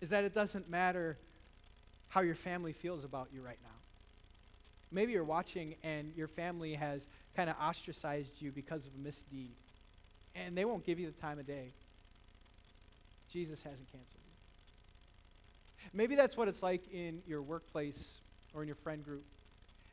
is 0.00 0.10
that 0.10 0.24
it 0.24 0.34
doesn't 0.34 0.68
matter 0.68 1.16
how 2.08 2.20
your 2.20 2.34
family 2.34 2.72
feels 2.72 3.04
about 3.04 3.28
you 3.32 3.40
right 3.40 3.58
now. 3.62 3.70
Maybe 4.92 5.12
you're 5.12 5.24
watching 5.24 5.74
and 5.82 6.12
your 6.16 6.28
family 6.28 6.74
has 6.74 7.08
kind 7.34 7.50
of 7.50 7.56
ostracized 7.60 8.40
you 8.40 8.52
because 8.52 8.86
of 8.86 8.92
a 8.94 8.98
misdeed, 8.98 9.54
and 10.34 10.56
they 10.56 10.64
won't 10.64 10.86
give 10.86 10.98
you 10.98 11.06
the 11.06 11.20
time 11.20 11.38
of 11.38 11.46
day. 11.46 11.72
Jesus 13.30 13.62
hasn't 13.62 13.90
canceled 13.90 14.20
you. 14.24 14.32
Maybe 15.92 16.14
that's 16.14 16.36
what 16.36 16.48
it's 16.48 16.62
like 16.62 16.82
in 16.92 17.22
your 17.26 17.42
workplace 17.42 18.18
or 18.54 18.62
in 18.62 18.68
your 18.68 18.76
friend 18.76 19.04
group. 19.04 19.24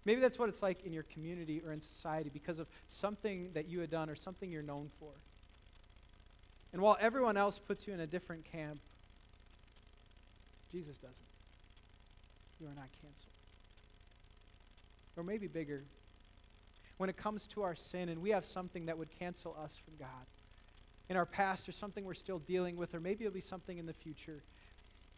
Maybe 0.06 0.22
that's 0.22 0.38
what 0.38 0.50
it's 0.50 0.62
like 0.62 0.86
in 0.86 0.94
your 0.94 1.04
community 1.04 1.62
or 1.66 1.72
in 1.72 1.80
society 1.80 2.30
because 2.32 2.60
of 2.60 2.68
something 2.90 3.52
that 3.54 3.68
you 3.70 3.80
had 3.80 3.90
done 3.90 4.10
or 4.10 4.16
something 4.16 4.52
you're 4.52 4.62
known 4.62 4.90
for. 5.00 5.12
And 6.74 6.82
while 6.82 6.98
everyone 7.00 7.38
else 7.38 7.60
puts 7.60 7.88
you 7.88 7.94
in 7.94 8.00
a 8.00 8.08
different 8.08 8.46
camp, 8.52 8.80
Jesus 10.72 10.98
doesn't. 10.98 11.18
You 12.60 12.68
are 12.68 12.76
not 12.76 12.90
canceled 13.02 13.34
or 15.16 15.24
maybe 15.24 15.48
bigger, 15.48 15.84
when 16.98 17.10
it 17.10 17.18
comes 17.18 17.48
to 17.48 17.64
our 17.64 17.76
sin 17.76 18.10
and 18.10 18.22
we 18.22 18.32
have 18.32 18.46
something 18.46 18.86
that 18.88 18.98
would 18.98 19.10
cancel 19.20 19.56
us 19.62 19.78
from 19.78 19.96
God 19.98 20.26
in 21.10 21.18
our 21.18 21.26
past 21.26 21.68
or 21.68 21.72
something 21.72 22.06
we're 22.06 22.14
still 22.14 22.40
dealing 22.40 22.78
with, 22.78 22.94
or 22.94 23.00
maybe 23.00 23.26
it'll 23.26 23.34
be 23.34 23.42
something 23.42 23.78
in 23.78 23.86
the 23.86 23.94
future, 23.94 24.42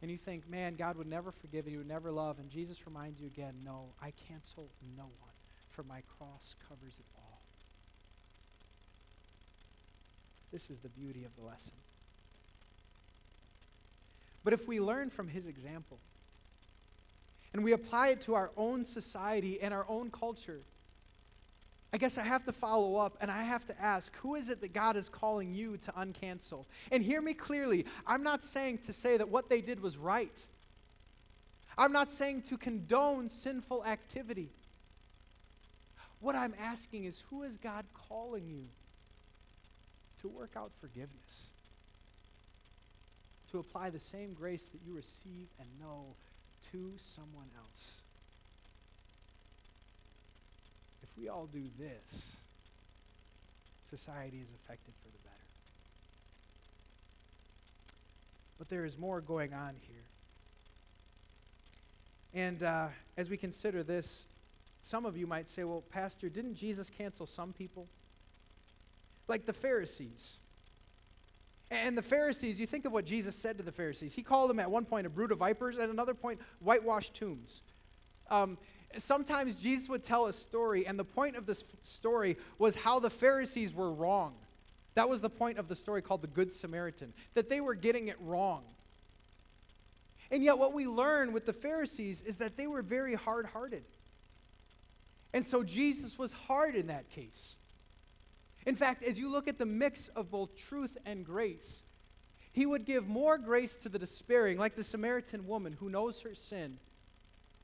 and 0.01 0.11
you 0.11 0.17
think, 0.17 0.49
man, 0.49 0.75
God 0.75 0.97
would 0.97 1.07
never 1.07 1.31
forgive 1.31 1.65
He 1.65 1.77
would 1.77 1.87
never 1.87 2.11
love, 2.11 2.39
and 2.39 2.49
Jesus 2.49 2.85
reminds 2.85 3.21
you 3.21 3.27
again, 3.27 3.53
no, 3.63 3.85
I 4.01 4.11
cancel 4.27 4.69
no 4.97 5.03
one, 5.03 5.31
for 5.71 5.83
my 5.83 6.01
cross 6.17 6.55
covers 6.67 6.99
it 6.99 7.05
all. 7.17 7.24
This 10.55 10.69
is 10.69 10.79
the 10.79 10.87
beauty 10.87 11.25
of 11.25 11.35
the 11.35 11.41
lesson. 11.41 11.73
But 14.41 14.53
if 14.53 14.65
we 14.65 14.79
learn 14.79 15.09
from 15.09 15.27
his 15.27 15.47
example, 15.47 15.99
and 17.51 17.61
we 17.61 17.73
apply 17.73 18.11
it 18.11 18.21
to 18.21 18.35
our 18.35 18.51
own 18.55 18.85
society 18.85 19.59
and 19.61 19.73
our 19.73 19.85
own 19.89 20.11
culture, 20.11 20.61
I 21.91 21.97
guess 21.97 22.17
I 22.17 22.23
have 22.23 22.45
to 22.45 22.53
follow 22.53 22.95
up 22.95 23.17
and 23.19 23.29
I 23.29 23.43
have 23.43 23.67
to 23.67 23.81
ask 23.81 24.15
who 24.19 24.35
is 24.35 24.47
it 24.47 24.61
that 24.61 24.71
God 24.71 24.95
is 24.95 25.09
calling 25.09 25.53
you 25.53 25.75
to 25.75 25.91
uncancel? 25.91 26.63
And 26.89 27.03
hear 27.03 27.21
me 27.21 27.33
clearly. 27.33 27.85
I'm 28.07 28.23
not 28.23 28.41
saying 28.41 28.77
to 28.85 28.93
say 28.93 29.17
that 29.17 29.27
what 29.27 29.49
they 29.49 29.59
did 29.59 29.81
was 29.81 29.97
right, 29.97 30.41
I'm 31.77 31.91
not 31.91 32.13
saying 32.13 32.43
to 32.43 32.57
condone 32.57 33.27
sinful 33.27 33.83
activity. 33.83 34.47
What 36.21 36.33
I'm 36.33 36.55
asking 36.57 37.03
is 37.03 37.25
who 37.29 37.43
is 37.43 37.57
God 37.57 37.83
calling 37.93 38.47
you 38.47 38.69
to 40.25 40.29
work 40.29 40.51
out 40.57 40.71
forgiveness? 40.81 41.47
To 43.51 43.59
apply 43.59 43.91
the 43.91 43.99
same 43.99 44.33
grace 44.33 44.67
that 44.69 44.81
you 44.85 44.93
receive 44.93 45.47
and 45.59 45.67
know 45.79 46.15
to 46.71 46.93
someone 46.97 47.47
else. 47.57 47.97
If 51.03 51.09
we 51.17 51.29
all 51.29 51.47
do 51.53 51.63
this, 51.79 52.37
society 53.89 54.41
is 54.43 54.49
affected 54.49 54.93
for 55.03 55.09
the 55.09 55.23
better. 55.23 55.35
But 58.57 58.69
there 58.69 58.83
is 58.83 58.97
more 58.97 59.21
going 59.21 59.53
on 59.53 59.75
here. 59.87 59.95
And 62.33 62.63
uh, 62.63 62.87
as 63.15 63.29
we 63.29 63.37
consider 63.37 63.83
this, 63.83 64.25
some 64.81 65.05
of 65.05 65.15
you 65.15 65.27
might 65.27 65.49
say, 65.49 65.63
well, 65.63 65.83
Pastor, 65.91 66.29
didn't 66.29 66.55
Jesus 66.55 66.89
cancel 66.89 67.27
some 67.27 67.53
people? 67.53 67.87
Like 69.27 69.45
the 69.45 69.53
Pharisees. 69.53 70.37
And 71.71 71.97
the 71.97 72.03
Pharisees, 72.03 72.59
you 72.59 72.67
think 72.67 72.85
of 72.85 72.91
what 72.91 73.05
Jesus 73.05 73.35
said 73.35 73.57
to 73.57 73.63
the 73.63 73.71
Pharisees. 73.71 74.13
He 74.13 74.21
called 74.21 74.49
them 74.49 74.59
at 74.59 74.69
one 74.69 74.85
point 74.85 75.07
a 75.07 75.09
brood 75.09 75.31
of 75.31 75.39
vipers, 75.39 75.77
at 75.79 75.89
another 75.89 76.13
point, 76.13 76.39
whitewashed 76.59 77.15
tombs. 77.15 77.63
Um, 78.29 78.57
sometimes 78.97 79.55
Jesus 79.55 79.89
would 79.89 80.03
tell 80.03 80.27
a 80.27 80.33
story, 80.33 80.85
and 80.85 80.97
the 80.97 81.05
point 81.05 81.35
of 81.35 81.45
this 81.45 81.63
story 81.81 82.37
was 82.59 82.75
how 82.75 82.99
the 82.99 83.09
Pharisees 83.09 83.73
were 83.73 83.91
wrong. 83.91 84.35
That 84.93 85.09
was 85.09 85.21
the 85.21 85.29
point 85.29 85.57
of 85.57 85.67
the 85.67 85.75
story 85.75 86.01
called 86.01 86.21
the 86.21 86.27
Good 86.27 86.51
Samaritan, 86.51 87.13
that 87.33 87.49
they 87.49 87.61
were 87.61 87.75
getting 87.75 88.07
it 88.07 88.17
wrong. 88.21 88.63
And 90.31 90.43
yet, 90.43 90.57
what 90.57 90.73
we 90.73 90.87
learn 90.87 91.33
with 91.33 91.45
the 91.45 91.53
Pharisees 91.53 92.21
is 92.21 92.37
that 92.37 92.57
they 92.57 92.67
were 92.67 92.81
very 92.81 93.13
hard 93.13 93.45
hearted. 93.45 93.83
And 95.33 95.45
so, 95.45 95.63
Jesus 95.63 96.17
was 96.17 96.31
hard 96.31 96.75
in 96.75 96.87
that 96.87 97.09
case. 97.09 97.57
In 98.65 98.75
fact, 98.75 99.03
as 99.03 99.19
you 99.19 99.29
look 99.29 99.47
at 99.47 99.57
the 99.57 99.65
mix 99.65 100.07
of 100.09 100.31
both 100.31 100.55
truth 100.55 100.97
and 101.05 101.25
grace, 101.25 101.83
he 102.51 102.65
would 102.65 102.85
give 102.85 103.07
more 103.07 103.37
grace 103.37 103.77
to 103.77 103.89
the 103.89 103.99
despairing, 103.99 104.57
like 104.57 104.75
the 104.75 104.83
Samaritan 104.83 105.45
woman 105.47 105.73
who 105.73 105.89
knows 105.89 106.21
her 106.21 106.33
sin, 106.33 106.77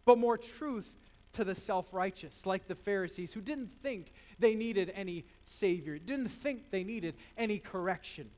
but 0.06 0.18
more 0.18 0.38
truth 0.38 0.96
to 1.34 1.44
the 1.44 1.56
self 1.56 1.94
righteous, 1.94 2.46
like 2.46 2.68
the 2.68 2.76
Pharisees 2.76 3.34
who 3.34 3.42
didn't 3.42 3.72
think 3.82 4.12
they 4.38 4.54
needed 4.54 4.92
any 4.96 5.26
Savior, 5.46 5.98
didn't 5.98 6.30
think 6.30 6.72
they 6.72 6.84
needed 6.84 7.16
any 7.38 7.58
correction. 7.58 8.30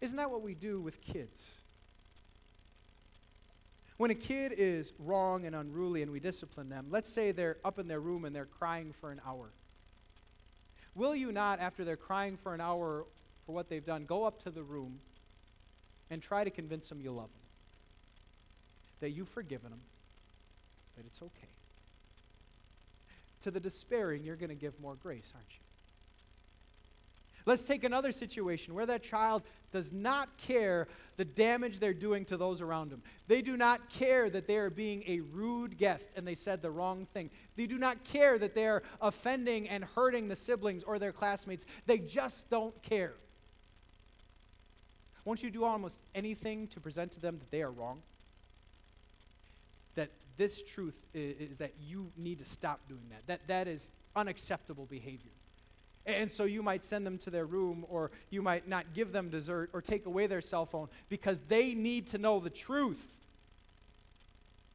Isn't 0.00 0.16
that 0.16 0.30
what 0.30 0.42
we 0.42 0.54
do 0.54 0.80
with 0.80 1.00
kids? 1.00 1.52
When 3.98 4.12
a 4.12 4.14
kid 4.14 4.54
is 4.56 4.92
wrong 5.00 5.44
and 5.44 5.56
unruly 5.56 6.02
and 6.02 6.12
we 6.12 6.20
discipline 6.20 6.68
them, 6.68 6.86
let's 6.88 7.10
say 7.10 7.32
they're 7.32 7.58
up 7.64 7.80
in 7.80 7.88
their 7.88 8.00
room 8.00 8.24
and 8.24 8.34
they're 8.34 8.46
crying 8.46 8.94
for 9.00 9.10
an 9.10 9.20
hour. 9.26 9.50
Will 10.94 11.16
you 11.16 11.32
not, 11.32 11.58
after 11.60 11.84
they're 11.84 11.96
crying 11.96 12.36
for 12.36 12.54
an 12.54 12.60
hour 12.60 13.04
for 13.44 13.52
what 13.52 13.68
they've 13.68 13.84
done, 13.84 14.04
go 14.04 14.24
up 14.24 14.42
to 14.44 14.50
the 14.50 14.62
room 14.62 15.00
and 16.10 16.22
try 16.22 16.44
to 16.44 16.50
convince 16.50 16.88
them 16.88 17.00
you 17.00 17.10
love 17.10 17.28
them? 17.28 17.42
That 19.00 19.10
you've 19.10 19.28
forgiven 19.28 19.70
them, 19.70 19.80
that 20.96 21.04
it's 21.04 21.20
okay. 21.20 21.48
To 23.42 23.50
the 23.50 23.60
despairing, 23.60 24.24
you're 24.24 24.36
going 24.36 24.48
to 24.48 24.54
give 24.54 24.80
more 24.80 24.94
grace, 24.94 25.32
aren't 25.34 25.50
you? 25.50 25.60
Let's 27.46 27.64
take 27.64 27.82
another 27.82 28.12
situation 28.12 28.74
where 28.74 28.86
that 28.86 29.02
child 29.02 29.42
does 29.72 29.92
not 29.92 30.36
care 30.38 30.88
the 31.16 31.24
damage 31.24 31.78
they're 31.78 31.92
doing 31.92 32.24
to 32.26 32.36
those 32.36 32.60
around 32.60 32.90
them. 32.90 33.02
They 33.26 33.42
do 33.42 33.56
not 33.56 33.90
care 33.90 34.30
that 34.30 34.46
they 34.46 34.56
are 34.56 34.70
being 34.70 35.02
a 35.06 35.20
rude 35.20 35.76
guest 35.76 36.10
and 36.16 36.26
they 36.26 36.34
said 36.34 36.62
the 36.62 36.70
wrong 36.70 37.06
thing. 37.12 37.30
They 37.56 37.66
do 37.66 37.78
not 37.78 38.04
care 38.04 38.38
that 38.38 38.54
they 38.54 38.66
are 38.66 38.82
offending 39.00 39.68
and 39.68 39.84
hurting 39.84 40.28
the 40.28 40.36
siblings 40.36 40.82
or 40.84 40.98
their 40.98 41.12
classmates. 41.12 41.66
They 41.86 41.98
just 41.98 42.48
don't 42.50 42.80
care. 42.82 43.14
Won't 45.24 45.42
you 45.42 45.50
do 45.50 45.64
almost 45.64 46.00
anything 46.14 46.68
to 46.68 46.80
present 46.80 47.12
to 47.12 47.20
them 47.20 47.38
that 47.38 47.50
they 47.50 47.62
are 47.62 47.70
wrong? 47.70 48.00
That 49.94 50.10
this 50.36 50.62
truth 50.62 50.98
is, 51.12 51.50
is 51.50 51.58
that 51.58 51.72
you 51.80 52.10
need 52.16 52.38
to 52.38 52.44
stop 52.44 52.80
doing 52.88 53.02
that. 53.10 53.26
That 53.26 53.46
that 53.48 53.68
is 53.68 53.90
unacceptable 54.16 54.86
behavior. 54.86 55.32
And 56.06 56.30
so 56.30 56.44
you 56.44 56.62
might 56.62 56.82
send 56.82 57.06
them 57.06 57.18
to 57.18 57.30
their 57.30 57.44
room, 57.44 57.84
or 57.90 58.10
you 58.30 58.40
might 58.40 58.66
not 58.66 58.94
give 58.94 59.12
them 59.12 59.28
dessert, 59.28 59.70
or 59.72 59.82
take 59.82 60.06
away 60.06 60.26
their 60.26 60.40
cell 60.40 60.64
phone 60.64 60.88
because 61.08 61.40
they 61.48 61.74
need 61.74 62.06
to 62.08 62.18
know 62.18 62.40
the 62.40 62.50
truth. 62.50 63.06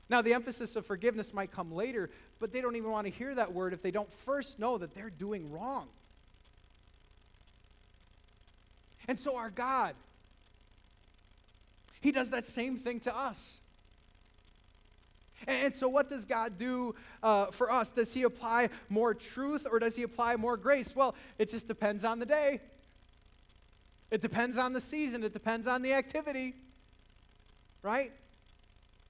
Now, 0.10 0.22
the 0.22 0.34
emphasis 0.34 0.76
of 0.76 0.86
forgiveness 0.86 1.34
might 1.34 1.52
come 1.52 1.74
later, 1.74 2.10
but 2.40 2.52
they 2.54 2.62
don't 2.62 2.76
even 2.76 2.92
want 2.92 3.08
to 3.08 3.12
hear 3.12 3.34
that 3.34 3.54
word 3.54 3.74
if 3.74 3.82
they 3.82 3.90
don't 3.90 4.14
first 4.14 4.60
know 4.60 4.78
that 4.78 4.94
they're 4.94 5.10
doing 5.10 5.52
wrong. 5.52 5.88
And 9.08 9.20
so, 9.20 9.36
our 9.36 9.50
God, 9.50 9.96
He 12.00 12.12
does 12.12 12.30
that 12.30 12.46
same 12.46 12.78
thing 12.78 13.00
to 13.02 13.16
us. 13.16 13.60
And 15.47 15.73
so, 15.73 15.89
what 15.89 16.10
does 16.10 16.25
God 16.25 16.58
do 16.58 16.95
uh, 17.21 17.47
for 17.47 17.71
us? 17.71 17.91
Does 17.91 18.13
He 18.13 18.23
apply 18.23 18.69
more 18.89 19.13
truth 19.13 19.67
or 19.69 19.79
does 19.79 19.95
He 19.95 20.03
apply 20.03 20.36
more 20.36 20.58
grace? 20.58 20.95
Well, 20.95 21.15
it 21.38 21.49
just 21.49 21.67
depends 21.67 22.03
on 22.03 22.19
the 22.19 22.25
day. 22.25 22.62
It 24.12 24.21
depends 24.21 24.58
on 24.58 24.73
the 24.73 24.82
season. 24.82 25.23
It 25.23 25.34
depends 25.34 25.67
on 25.67 25.82
the 25.82 25.93
activity. 25.93 26.53
Right? 27.82 28.12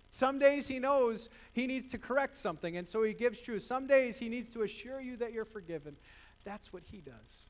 Some 0.09 0.39
days 0.39 0.67
He 0.67 0.79
knows 0.79 1.29
He 1.53 1.67
needs 1.67 1.87
to 1.87 1.97
correct 1.97 2.37
something, 2.37 2.77
and 2.77 2.87
so 2.87 3.03
He 3.03 3.13
gives 3.13 3.41
truth. 3.41 3.63
Some 3.63 3.87
days 3.87 4.17
He 4.17 4.29
needs 4.29 4.49
to 4.51 4.63
assure 4.63 5.01
you 5.01 5.17
that 5.17 5.33
you're 5.33 5.45
forgiven. 5.45 5.95
That's 6.43 6.71
what 6.71 6.83
He 6.91 6.97
does. 6.97 7.45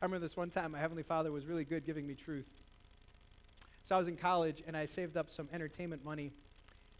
I 0.00 0.06
remember 0.06 0.24
this 0.24 0.36
one 0.36 0.48
time, 0.48 0.72
my 0.72 0.78
Heavenly 0.78 1.02
Father 1.02 1.30
was 1.30 1.44
really 1.44 1.64
good 1.64 1.84
giving 1.84 2.06
me 2.06 2.14
truth. 2.14 2.59
So 3.90 3.96
I 3.96 3.98
was 3.98 4.06
in 4.06 4.14
college 4.14 4.62
and 4.68 4.76
I 4.76 4.84
saved 4.84 5.16
up 5.16 5.32
some 5.32 5.48
entertainment 5.52 6.04
money. 6.04 6.30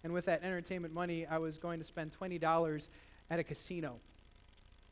And 0.02 0.12
with 0.12 0.24
that 0.24 0.42
entertainment 0.42 0.92
money, 0.92 1.24
I 1.24 1.38
was 1.38 1.56
going 1.56 1.78
to 1.78 1.84
spend 1.84 2.10
$20 2.20 2.88
at 3.30 3.38
a 3.38 3.44
casino. 3.44 4.00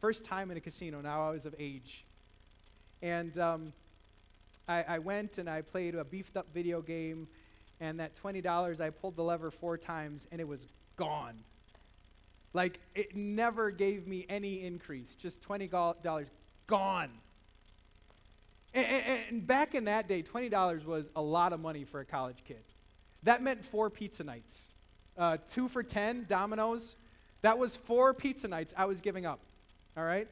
First 0.01 0.25
time 0.25 0.53
in 0.53 0.57
a 0.57 0.61
casino, 0.61 1.01
now 1.01 1.27
I 1.27 1.33
was 1.33 1.45
of 1.45 1.57
age. 1.59 2.07
And 3.03 3.37
um, 3.41 3.73
I, 4.69 4.85
I 4.85 4.99
went 5.01 5.39
and 5.39 5.51
I 5.51 5.61
played 5.61 5.97
a 5.97 6.05
beefed 6.05 6.37
up 6.37 6.47
video 6.55 6.81
game. 6.83 7.27
And 7.81 7.99
that 7.99 8.15
$20, 8.15 8.81
I 8.81 8.91
pulled 8.91 9.17
the 9.17 9.25
lever 9.25 9.51
four 9.51 9.77
times 9.77 10.29
and 10.31 10.41
it 10.41 10.47
was 10.47 10.69
gone. 10.95 11.43
Like, 12.53 12.79
it 12.95 13.17
never 13.17 13.73
gave 13.73 14.07
me 14.07 14.25
any 14.29 14.63
increase, 14.63 15.17
just 15.17 15.43
$20 15.43 16.31
gone. 16.69 17.11
And, 18.75 18.87
and, 19.31 19.47
back 19.47 19.75
in 19.75 19.85
that 19.85 20.09
day, 20.09 20.23
$20 20.23 20.85
was 20.85 21.11
a 21.17 21.23
lot 21.23 21.53
of 21.53 21.61
money 21.61 21.85
for 21.85 22.01
a 22.01 22.05
college 22.05 22.45
kid. 22.45 22.63
That 23.23 23.43
meant 23.43 23.65
four 23.65 23.91
pizza 23.91 24.25
nights. 24.25 24.69
Uh, 25.17 25.39
two 25.49 25.69
for 25.69 25.83
10, 25.83 26.27
Domino's. 26.29 26.97
That 27.43 27.59
was 27.59 27.77
four 27.77 28.15
pizza 28.15 28.47
nights 28.47 28.75
I 28.77 28.85
was 28.85 29.01
giving 29.01 29.27
up. 29.27 29.41
All 29.97 30.05
right? 30.05 30.29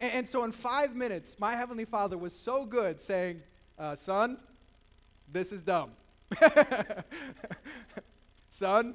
And, 0.00 0.12
and 0.12 0.28
so 0.28 0.44
in 0.44 0.52
five 0.52 0.96
minutes, 0.96 1.38
my 1.38 1.54
Heavenly 1.54 1.84
Father 1.84 2.16
was 2.16 2.32
so 2.32 2.64
good 2.64 3.00
saying, 3.00 3.42
uh, 3.78 3.94
Son, 3.94 4.38
this 5.30 5.52
is 5.52 5.62
dumb. 5.62 5.90
Son, 8.48 8.94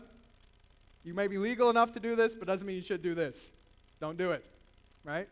you 1.03 1.13
may 1.13 1.27
be 1.27 1.37
legal 1.37 1.69
enough 1.69 1.93
to 1.93 1.99
do 1.99 2.15
this, 2.15 2.35
but 2.35 2.47
doesn't 2.47 2.65
mean 2.65 2.75
you 2.75 2.81
should 2.81 3.01
do 3.01 3.13
this. 3.13 3.51
Don't 3.99 4.17
do 4.17 4.31
it. 4.31 4.43
Right? 5.03 5.27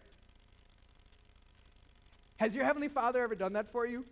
Has 2.39 2.55
your 2.55 2.63
Heavenly 2.63 2.87
Father 2.87 3.21
ever 3.21 3.35
done 3.35 3.53
that 3.53 3.69
for 3.69 3.85
you? 3.85 4.05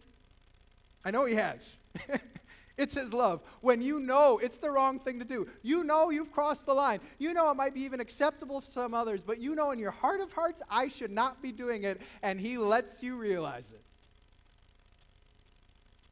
I 1.05 1.11
know 1.11 1.23
He 1.23 1.35
has. 1.35 1.77
it's 2.77 2.93
His 2.93 3.13
love. 3.13 3.41
When 3.61 3.81
you 3.81 4.01
know 4.01 4.37
it's 4.37 4.57
the 4.57 4.69
wrong 4.69 4.99
thing 4.99 5.19
to 5.19 5.25
do, 5.25 5.47
you 5.63 5.85
know 5.85 6.09
you've 6.09 6.33
crossed 6.33 6.65
the 6.65 6.73
line, 6.73 6.99
you 7.19 7.33
know 7.33 7.49
it 7.49 7.55
might 7.55 7.73
be 7.73 7.83
even 7.83 8.01
acceptable 8.01 8.59
to 8.59 8.67
some 8.67 8.93
others, 8.93 9.23
but 9.23 9.39
you 9.39 9.55
know 9.55 9.71
in 9.71 9.79
your 9.79 9.91
heart 9.91 10.19
of 10.19 10.33
hearts, 10.33 10.61
I 10.69 10.89
should 10.89 11.09
not 11.09 11.41
be 11.41 11.53
doing 11.53 11.83
it, 11.85 12.01
and 12.21 12.37
He 12.37 12.57
lets 12.57 13.01
you 13.01 13.15
realize 13.15 13.71
it. 13.71 13.81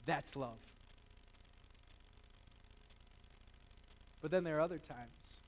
That's 0.05 0.37
love. 0.37 0.59
But 4.21 4.31
then 4.31 4.45
there 4.45 4.57
are 4.57 4.61
other 4.61 4.79
times 4.79 5.41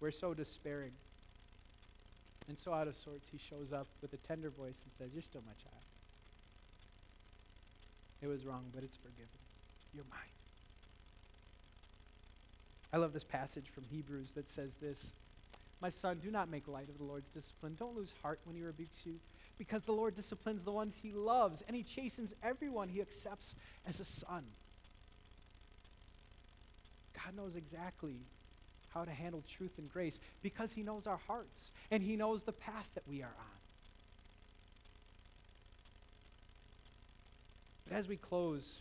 we're 0.00 0.10
so 0.10 0.34
despairing 0.34 0.92
and 2.48 2.58
so, 2.58 2.72
out 2.72 2.86
of 2.86 2.94
sorts, 2.94 3.28
he 3.28 3.38
shows 3.38 3.72
up 3.72 3.88
with 4.00 4.12
a 4.12 4.18
tender 4.18 4.50
voice 4.50 4.80
and 4.84 4.92
says, 4.98 5.10
You're 5.12 5.22
still 5.22 5.42
my 5.44 5.52
child. 5.54 5.82
It 8.22 8.28
was 8.28 8.46
wrong, 8.46 8.64
but 8.74 8.84
it's 8.84 8.96
forgiven. 8.96 9.26
You're 9.92 10.04
mine. 10.10 10.20
I 12.92 12.98
love 12.98 13.12
this 13.12 13.24
passage 13.24 13.68
from 13.68 13.84
Hebrews 13.84 14.32
that 14.32 14.48
says 14.48 14.76
this 14.76 15.12
My 15.80 15.88
son, 15.88 16.20
do 16.22 16.30
not 16.30 16.48
make 16.48 16.68
light 16.68 16.88
of 16.88 16.98
the 16.98 17.04
Lord's 17.04 17.28
discipline. 17.30 17.74
Don't 17.78 17.96
lose 17.96 18.14
heart 18.22 18.40
when 18.44 18.54
he 18.54 18.62
rebukes 18.62 19.04
you, 19.04 19.18
because 19.58 19.82
the 19.82 19.92
Lord 19.92 20.14
disciplines 20.14 20.62
the 20.62 20.72
ones 20.72 21.00
he 21.02 21.12
loves, 21.12 21.62
and 21.66 21.76
he 21.76 21.82
chastens 21.82 22.32
everyone 22.44 22.88
he 22.88 23.00
accepts 23.00 23.56
as 23.86 23.98
a 23.98 24.04
son. 24.04 24.44
God 27.12 27.36
knows 27.36 27.56
exactly 27.56 28.20
how 28.96 29.04
to 29.04 29.10
handle 29.10 29.42
truth 29.46 29.72
and 29.78 29.92
grace 29.92 30.20
because 30.42 30.72
He 30.72 30.82
knows 30.82 31.06
our 31.06 31.20
hearts 31.26 31.72
and 31.90 32.02
He 32.02 32.16
knows 32.16 32.44
the 32.44 32.52
path 32.52 32.90
that 32.94 33.06
we 33.06 33.22
are 33.22 33.26
on. 33.26 33.56
But 37.86 37.96
as 37.96 38.08
we 38.08 38.16
close, 38.16 38.80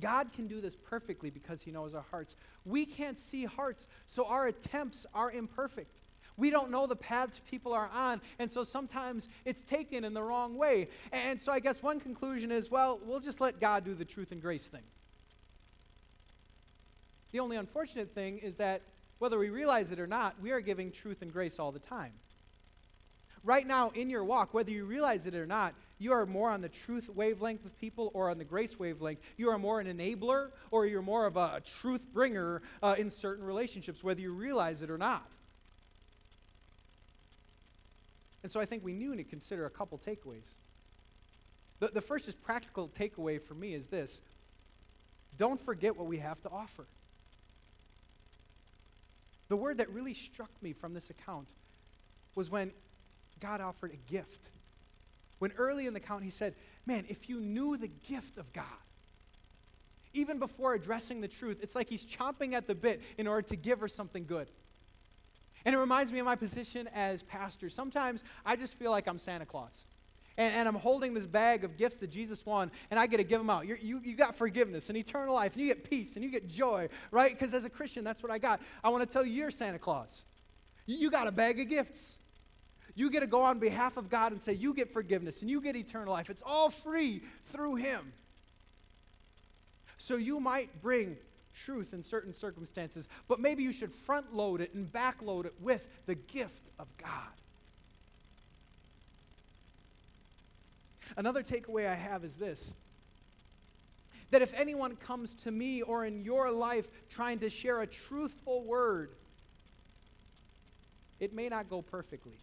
God 0.00 0.32
can 0.32 0.46
do 0.46 0.60
this 0.60 0.76
perfectly 0.76 1.30
because 1.30 1.62
He 1.62 1.72
knows 1.72 1.94
our 1.94 2.04
hearts. 2.10 2.36
We 2.64 2.86
can't 2.86 3.18
see 3.18 3.44
hearts, 3.44 3.88
so 4.06 4.24
our 4.26 4.46
attempts 4.46 5.04
are 5.14 5.32
imperfect. 5.32 5.90
We 6.36 6.50
don't 6.50 6.70
know 6.70 6.86
the 6.86 6.94
paths 6.94 7.40
people 7.50 7.72
are 7.72 7.90
on, 7.92 8.20
and 8.38 8.50
so 8.50 8.62
sometimes 8.62 9.28
it's 9.44 9.64
taken 9.64 10.04
in 10.04 10.14
the 10.14 10.22
wrong 10.22 10.56
way. 10.56 10.88
And 11.10 11.40
so 11.40 11.50
I 11.50 11.58
guess 11.58 11.82
one 11.82 11.98
conclusion 11.98 12.52
is 12.52 12.70
well, 12.70 13.00
we'll 13.04 13.18
just 13.18 13.40
let 13.40 13.58
God 13.58 13.84
do 13.84 13.94
the 13.94 14.04
truth 14.04 14.30
and 14.30 14.40
grace 14.40 14.68
thing. 14.68 14.84
The 17.32 17.40
only 17.40 17.56
unfortunate 17.56 18.14
thing 18.14 18.38
is 18.38 18.56
that 18.56 18.82
whether 19.18 19.38
we 19.38 19.50
realize 19.50 19.90
it 19.90 19.98
or 19.98 20.06
not, 20.06 20.40
we 20.40 20.52
are 20.52 20.60
giving 20.60 20.90
truth 20.90 21.22
and 21.22 21.32
grace 21.32 21.58
all 21.58 21.72
the 21.72 21.78
time. 21.78 22.12
Right 23.44 23.66
now, 23.66 23.90
in 23.90 24.10
your 24.10 24.24
walk, 24.24 24.52
whether 24.52 24.70
you 24.70 24.84
realize 24.84 25.26
it 25.26 25.34
or 25.34 25.46
not, 25.46 25.74
you 25.98 26.12
are 26.12 26.26
more 26.26 26.50
on 26.50 26.60
the 26.60 26.68
truth 26.68 27.08
wavelength 27.08 27.62
with 27.64 27.78
people 27.80 28.10
or 28.14 28.30
on 28.30 28.38
the 28.38 28.44
grace 28.44 28.78
wavelength. 28.78 29.20
You 29.36 29.50
are 29.50 29.58
more 29.58 29.80
an 29.80 29.86
enabler 29.86 30.50
or 30.70 30.86
you're 30.86 31.02
more 31.02 31.26
of 31.26 31.36
a, 31.36 31.60
truth 31.64 32.04
bringer 32.12 32.62
uh, 32.82 32.96
in 32.98 33.10
certain 33.10 33.44
relationships, 33.44 34.02
whether 34.02 34.20
you 34.20 34.32
realize 34.32 34.82
it 34.82 34.90
or 34.90 34.98
not. 34.98 35.28
And 38.42 38.50
so 38.50 38.60
I 38.60 38.64
think 38.64 38.84
we 38.84 38.92
need 38.92 39.16
to 39.16 39.24
consider 39.24 39.66
a 39.66 39.70
couple 39.70 39.98
takeaways. 39.98 40.54
The, 41.80 41.88
the 41.88 42.00
first 42.00 42.28
is 42.28 42.34
practical 42.34 42.88
takeaway 42.88 43.40
for 43.40 43.54
me 43.54 43.74
is 43.74 43.88
this 43.88 44.20
don't 45.36 45.60
forget 45.60 45.96
what 45.96 46.06
we 46.06 46.18
have 46.18 46.40
to 46.42 46.50
offer. 46.50 46.86
The 49.48 49.56
word 49.56 49.78
that 49.78 49.88
really 49.90 50.14
struck 50.14 50.50
me 50.62 50.72
from 50.72 50.94
this 50.94 51.10
account 51.10 51.48
was 52.34 52.50
when 52.50 52.72
God 53.40 53.60
offered 53.60 53.92
a 53.92 54.10
gift. 54.10 54.50
When 55.38 55.52
early 55.52 55.86
in 55.86 55.94
the 55.94 56.00
account 56.00 56.24
he 56.24 56.30
said, 56.30 56.54
Man, 56.86 57.04
if 57.08 57.28
you 57.28 57.40
knew 57.40 57.76
the 57.76 57.88
gift 57.88 58.38
of 58.38 58.52
God, 58.52 58.64
even 60.14 60.38
before 60.38 60.74
addressing 60.74 61.20
the 61.20 61.28
truth, 61.28 61.58
it's 61.62 61.74
like 61.74 61.88
he's 61.88 62.04
chomping 62.04 62.54
at 62.54 62.66
the 62.66 62.74
bit 62.74 63.02
in 63.18 63.26
order 63.26 63.46
to 63.48 63.56
give 63.56 63.80
her 63.80 63.88
something 63.88 64.24
good. 64.24 64.48
And 65.64 65.74
it 65.74 65.78
reminds 65.78 66.12
me 66.12 66.18
of 66.18 66.24
my 66.24 66.36
position 66.36 66.88
as 66.94 67.22
pastor. 67.22 67.68
Sometimes 67.68 68.24
I 68.44 68.56
just 68.56 68.74
feel 68.74 68.90
like 68.90 69.06
I'm 69.06 69.18
Santa 69.18 69.44
Claus. 69.44 69.84
And, 70.38 70.54
and 70.54 70.68
I'm 70.68 70.76
holding 70.76 71.12
this 71.12 71.26
bag 71.26 71.64
of 71.64 71.76
gifts 71.76 71.98
that 71.98 72.06
Jesus 72.06 72.46
won, 72.46 72.70
and 72.90 72.98
I 72.98 73.06
get 73.06 73.18
to 73.18 73.24
give 73.24 73.40
them 73.40 73.50
out. 73.50 73.66
You're, 73.66 73.76
you 73.76 74.00
you 74.02 74.14
got 74.14 74.34
forgiveness 74.34 74.88
and 74.88 74.96
eternal 74.96 75.34
life, 75.34 75.52
and 75.52 75.60
you 75.60 75.68
get 75.68 75.90
peace, 75.90 76.14
and 76.14 76.24
you 76.24 76.30
get 76.30 76.48
joy, 76.48 76.88
right? 77.10 77.32
Because 77.32 77.52
as 77.52 77.64
a 77.64 77.70
Christian, 77.70 78.04
that's 78.04 78.22
what 78.22 78.32
I 78.32 78.38
got. 78.38 78.62
I 78.82 78.88
want 78.88 79.06
to 79.06 79.12
tell 79.12 79.26
you, 79.26 79.32
you're 79.32 79.50
Santa 79.50 79.78
Claus. 79.78 80.24
You, 80.86 80.96
you 80.96 81.10
got 81.10 81.26
a 81.26 81.32
bag 81.32 81.60
of 81.60 81.68
gifts. 81.68 82.18
You 82.94 83.10
get 83.10 83.20
to 83.20 83.26
go 83.26 83.42
on 83.42 83.58
behalf 83.58 83.96
of 83.96 84.08
God 84.08 84.32
and 84.32 84.40
say, 84.40 84.54
You 84.54 84.72
get 84.72 84.92
forgiveness 84.92 85.42
and 85.42 85.50
you 85.50 85.60
get 85.60 85.76
eternal 85.76 86.12
life. 86.12 86.30
It's 86.30 86.42
all 86.44 86.70
free 86.70 87.22
through 87.46 87.76
Him. 87.76 88.12
So 89.96 90.16
you 90.16 90.38
might 90.38 90.80
bring 90.80 91.16
truth 91.52 91.92
in 91.92 92.02
certain 92.02 92.32
circumstances, 92.32 93.08
but 93.26 93.40
maybe 93.40 93.64
you 93.64 93.72
should 93.72 93.92
front 93.92 94.34
load 94.34 94.60
it 94.60 94.72
and 94.74 94.90
back 94.90 95.20
load 95.20 95.46
it 95.46 95.54
with 95.60 95.88
the 96.06 96.14
gift 96.14 96.70
of 96.78 96.86
God. 96.96 97.10
Another 101.18 101.42
takeaway 101.42 101.88
I 101.88 101.96
have 101.96 102.24
is 102.24 102.36
this 102.36 102.72
that 104.30 104.42
if 104.42 104.52
anyone 104.54 104.94
comes 104.94 105.34
to 105.34 105.50
me 105.50 105.82
or 105.82 106.04
in 106.04 106.22
your 106.22 106.50
life 106.50 106.86
trying 107.08 107.38
to 107.38 107.48
share 107.48 107.80
a 107.80 107.86
truthful 107.86 108.62
word, 108.62 109.10
it 111.18 111.32
may 111.32 111.48
not 111.48 111.70
go 111.70 111.80
perfectly. 111.80 112.36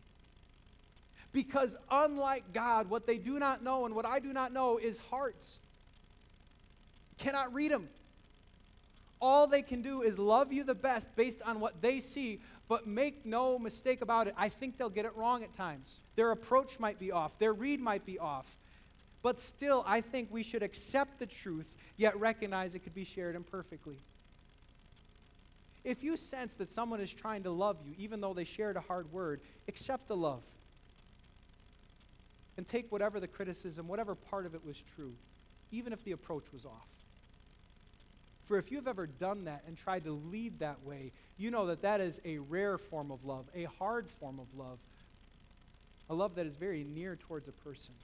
Because 1.32 1.76
unlike 1.92 2.54
God, 2.54 2.90
what 2.90 3.06
they 3.06 3.18
do 3.18 3.38
not 3.38 3.64
know 3.64 3.86
and 3.86 3.96
what 3.96 4.06
I 4.06 4.20
do 4.20 4.34
not 4.34 4.52
know 4.52 4.80
is 4.80 4.98
hearts. 4.98 5.60
Cannot 7.20 7.54
read 7.54 7.72
them. 7.72 7.88
All 9.22 9.46
they 9.46 9.62
can 9.62 9.84
do 9.84 10.02
is 10.02 10.18
love 10.18 10.52
you 10.52 10.64
the 10.64 10.76
best 10.76 11.16
based 11.16 11.42
on 11.44 11.60
what 11.60 11.82
they 11.84 12.00
see, 12.00 12.42
but 12.68 12.88
make 12.88 13.26
no 13.26 13.60
mistake 13.60 14.02
about 14.02 14.28
it. 14.28 14.34
I 14.38 14.50
think 14.50 14.78
they'll 14.78 14.90
get 14.90 15.06
it 15.06 15.16
wrong 15.16 15.44
at 15.44 15.54
times. 15.54 16.00
Their 16.16 16.32
approach 16.32 16.80
might 16.80 16.98
be 16.98 17.12
off, 17.12 17.38
their 17.38 17.54
read 17.54 17.80
might 17.80 18.08
be 18.08 18.18
off. 18.18 18.48
But 19.26 19.40
still, 19.40 19.84
I 19.88 20.02
think 20.02 20.28
we 20.32 20.44
should 20.44 20.62
accept 20.62 21.18
the 21.18 21.26
truth, 21.26 21.76
yet 21.98 22.16
recognize 22.20 22.76
it 22.76 22.84
could 22.84 22.94
be 22.94 23.04
shared 23.04 23.36
imperfectly. 23.36 23.98
If 25.84 26.04
you 26.04 26.16
sense 26.16 26.54
that 26.58 26.70
someone 26.70 27.02
is 27.02 27.12
trying 27.12 27.42
to 27.42 27.50
love 27.50 27.78
you, 27.84 27.96
even 27.98 28.22
though 28.22 28.36
they 28.36 28.44
shared 28.44 28.78
a 28.78 28.82
hard 28.82 29.12
word, 29.12 29.42
accept 29.68 30.08
the 30.08 30.16
love 30.16 30.44
and 32.56 32.68
take 32.68 32.92
whatever 32.92 33.20
the 33.20 33.28
criticism, 33.28 33.88
whatever 33.88 34.14
part 34.14 34.46
of 34.46 34.54
it 34.54 34.64
was 34.64 34.80
true, 34.96 35.16
even 35.72 35.92
if 35.92 36.04
the 36.04 36.12
approach 36.12 36.54
was 36.54 36.64
off. 36.64 36.88
For 38.46 38.60
if 38.60 38.72
you've 38.72 38.88
ever 38.88 39.08
done 39.08 39.46
that 39.46 39.64
and 39.66 39.76
tried 39.76 40.04
to 40.04 40.12
lead 40.12 40.60
that 40.60 40.84
way, 40.84 41.14
you 41.40 41.50
know 41.50 41.66
that 41.66 41.82
that 41.82 42.00
is 42.00 42.22
a 42.26 42.38
rare 42.38 42.78
form 42.78 43.10
of 43.10 43.26
love, 43.26 43.48
a 43.56 43.64
hard 43.64 44.08
form 44.20 44.40
of 44.40 44.46
love, 44.56 44.78
a 46.12 46.14
love 46.14 46.36
that 46.36 46.46
is 46.46 46.56
very 46.56 46.84
near 46.84 47.16
towards 47.16 47.48
a 47.48 47.54
person. 47.54 47.96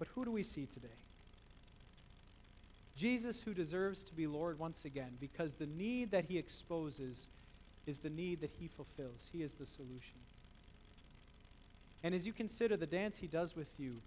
But 0.00 0.08
who 0.14 0.24
do 0.24 0.32
we 0.32 0.42
see 0.42 0.66
today? 0.66 0.88
Jesus, 2.96 3.42
who 3.42 3.54
deserves 3.54 4.02
to 4.04 4.14
be 4.14 4.26
Lord 4.26 4.58
once 4.58 4.84
again, 4.84 5.12
because 5.20 5.54
the 5.54 5.66
need 5.66 6.10
that 6.10 6.24
he 6.24 6.38
exposes 6.38 7.28
is 7.86 7.98
the 7.98 8.10
need 8.10 8.40
that 8.40 8.50
he 8.58 8.66
fulfills. 8.66 9.28
He 9.30 9.42
is 9.42 9.52
the 9.54 9.66
solution. 9.66 10.18
And 12.02 12.14
as 12.14 12.26
you 12.26 12.32
consider 12.32 12.78
the 12.78 12.86
dance 12.86 13.18
he 13.18 13.26
does 13.26 13.54
with 13.54 13.68
you, 13.78 14.00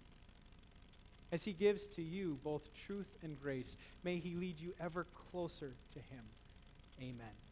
as 1.30 1.44
he 1.44 1.52
gives 1.52 1.86
to 1.88 2.02
you 2.02 2.38
both 2.42 2.68
truth 2.86 3.16
and 3.22 3.40
grace, 3.40 3.76
may 4.02 4.16
he 4.16 4.34
lead 4.34 4.60
you 4.60 4.74
ever 4.80 5.06
closer 5.30 5.72
to 5.92 5.98
him. 5.98 6.24
Amen. 7.00 7.43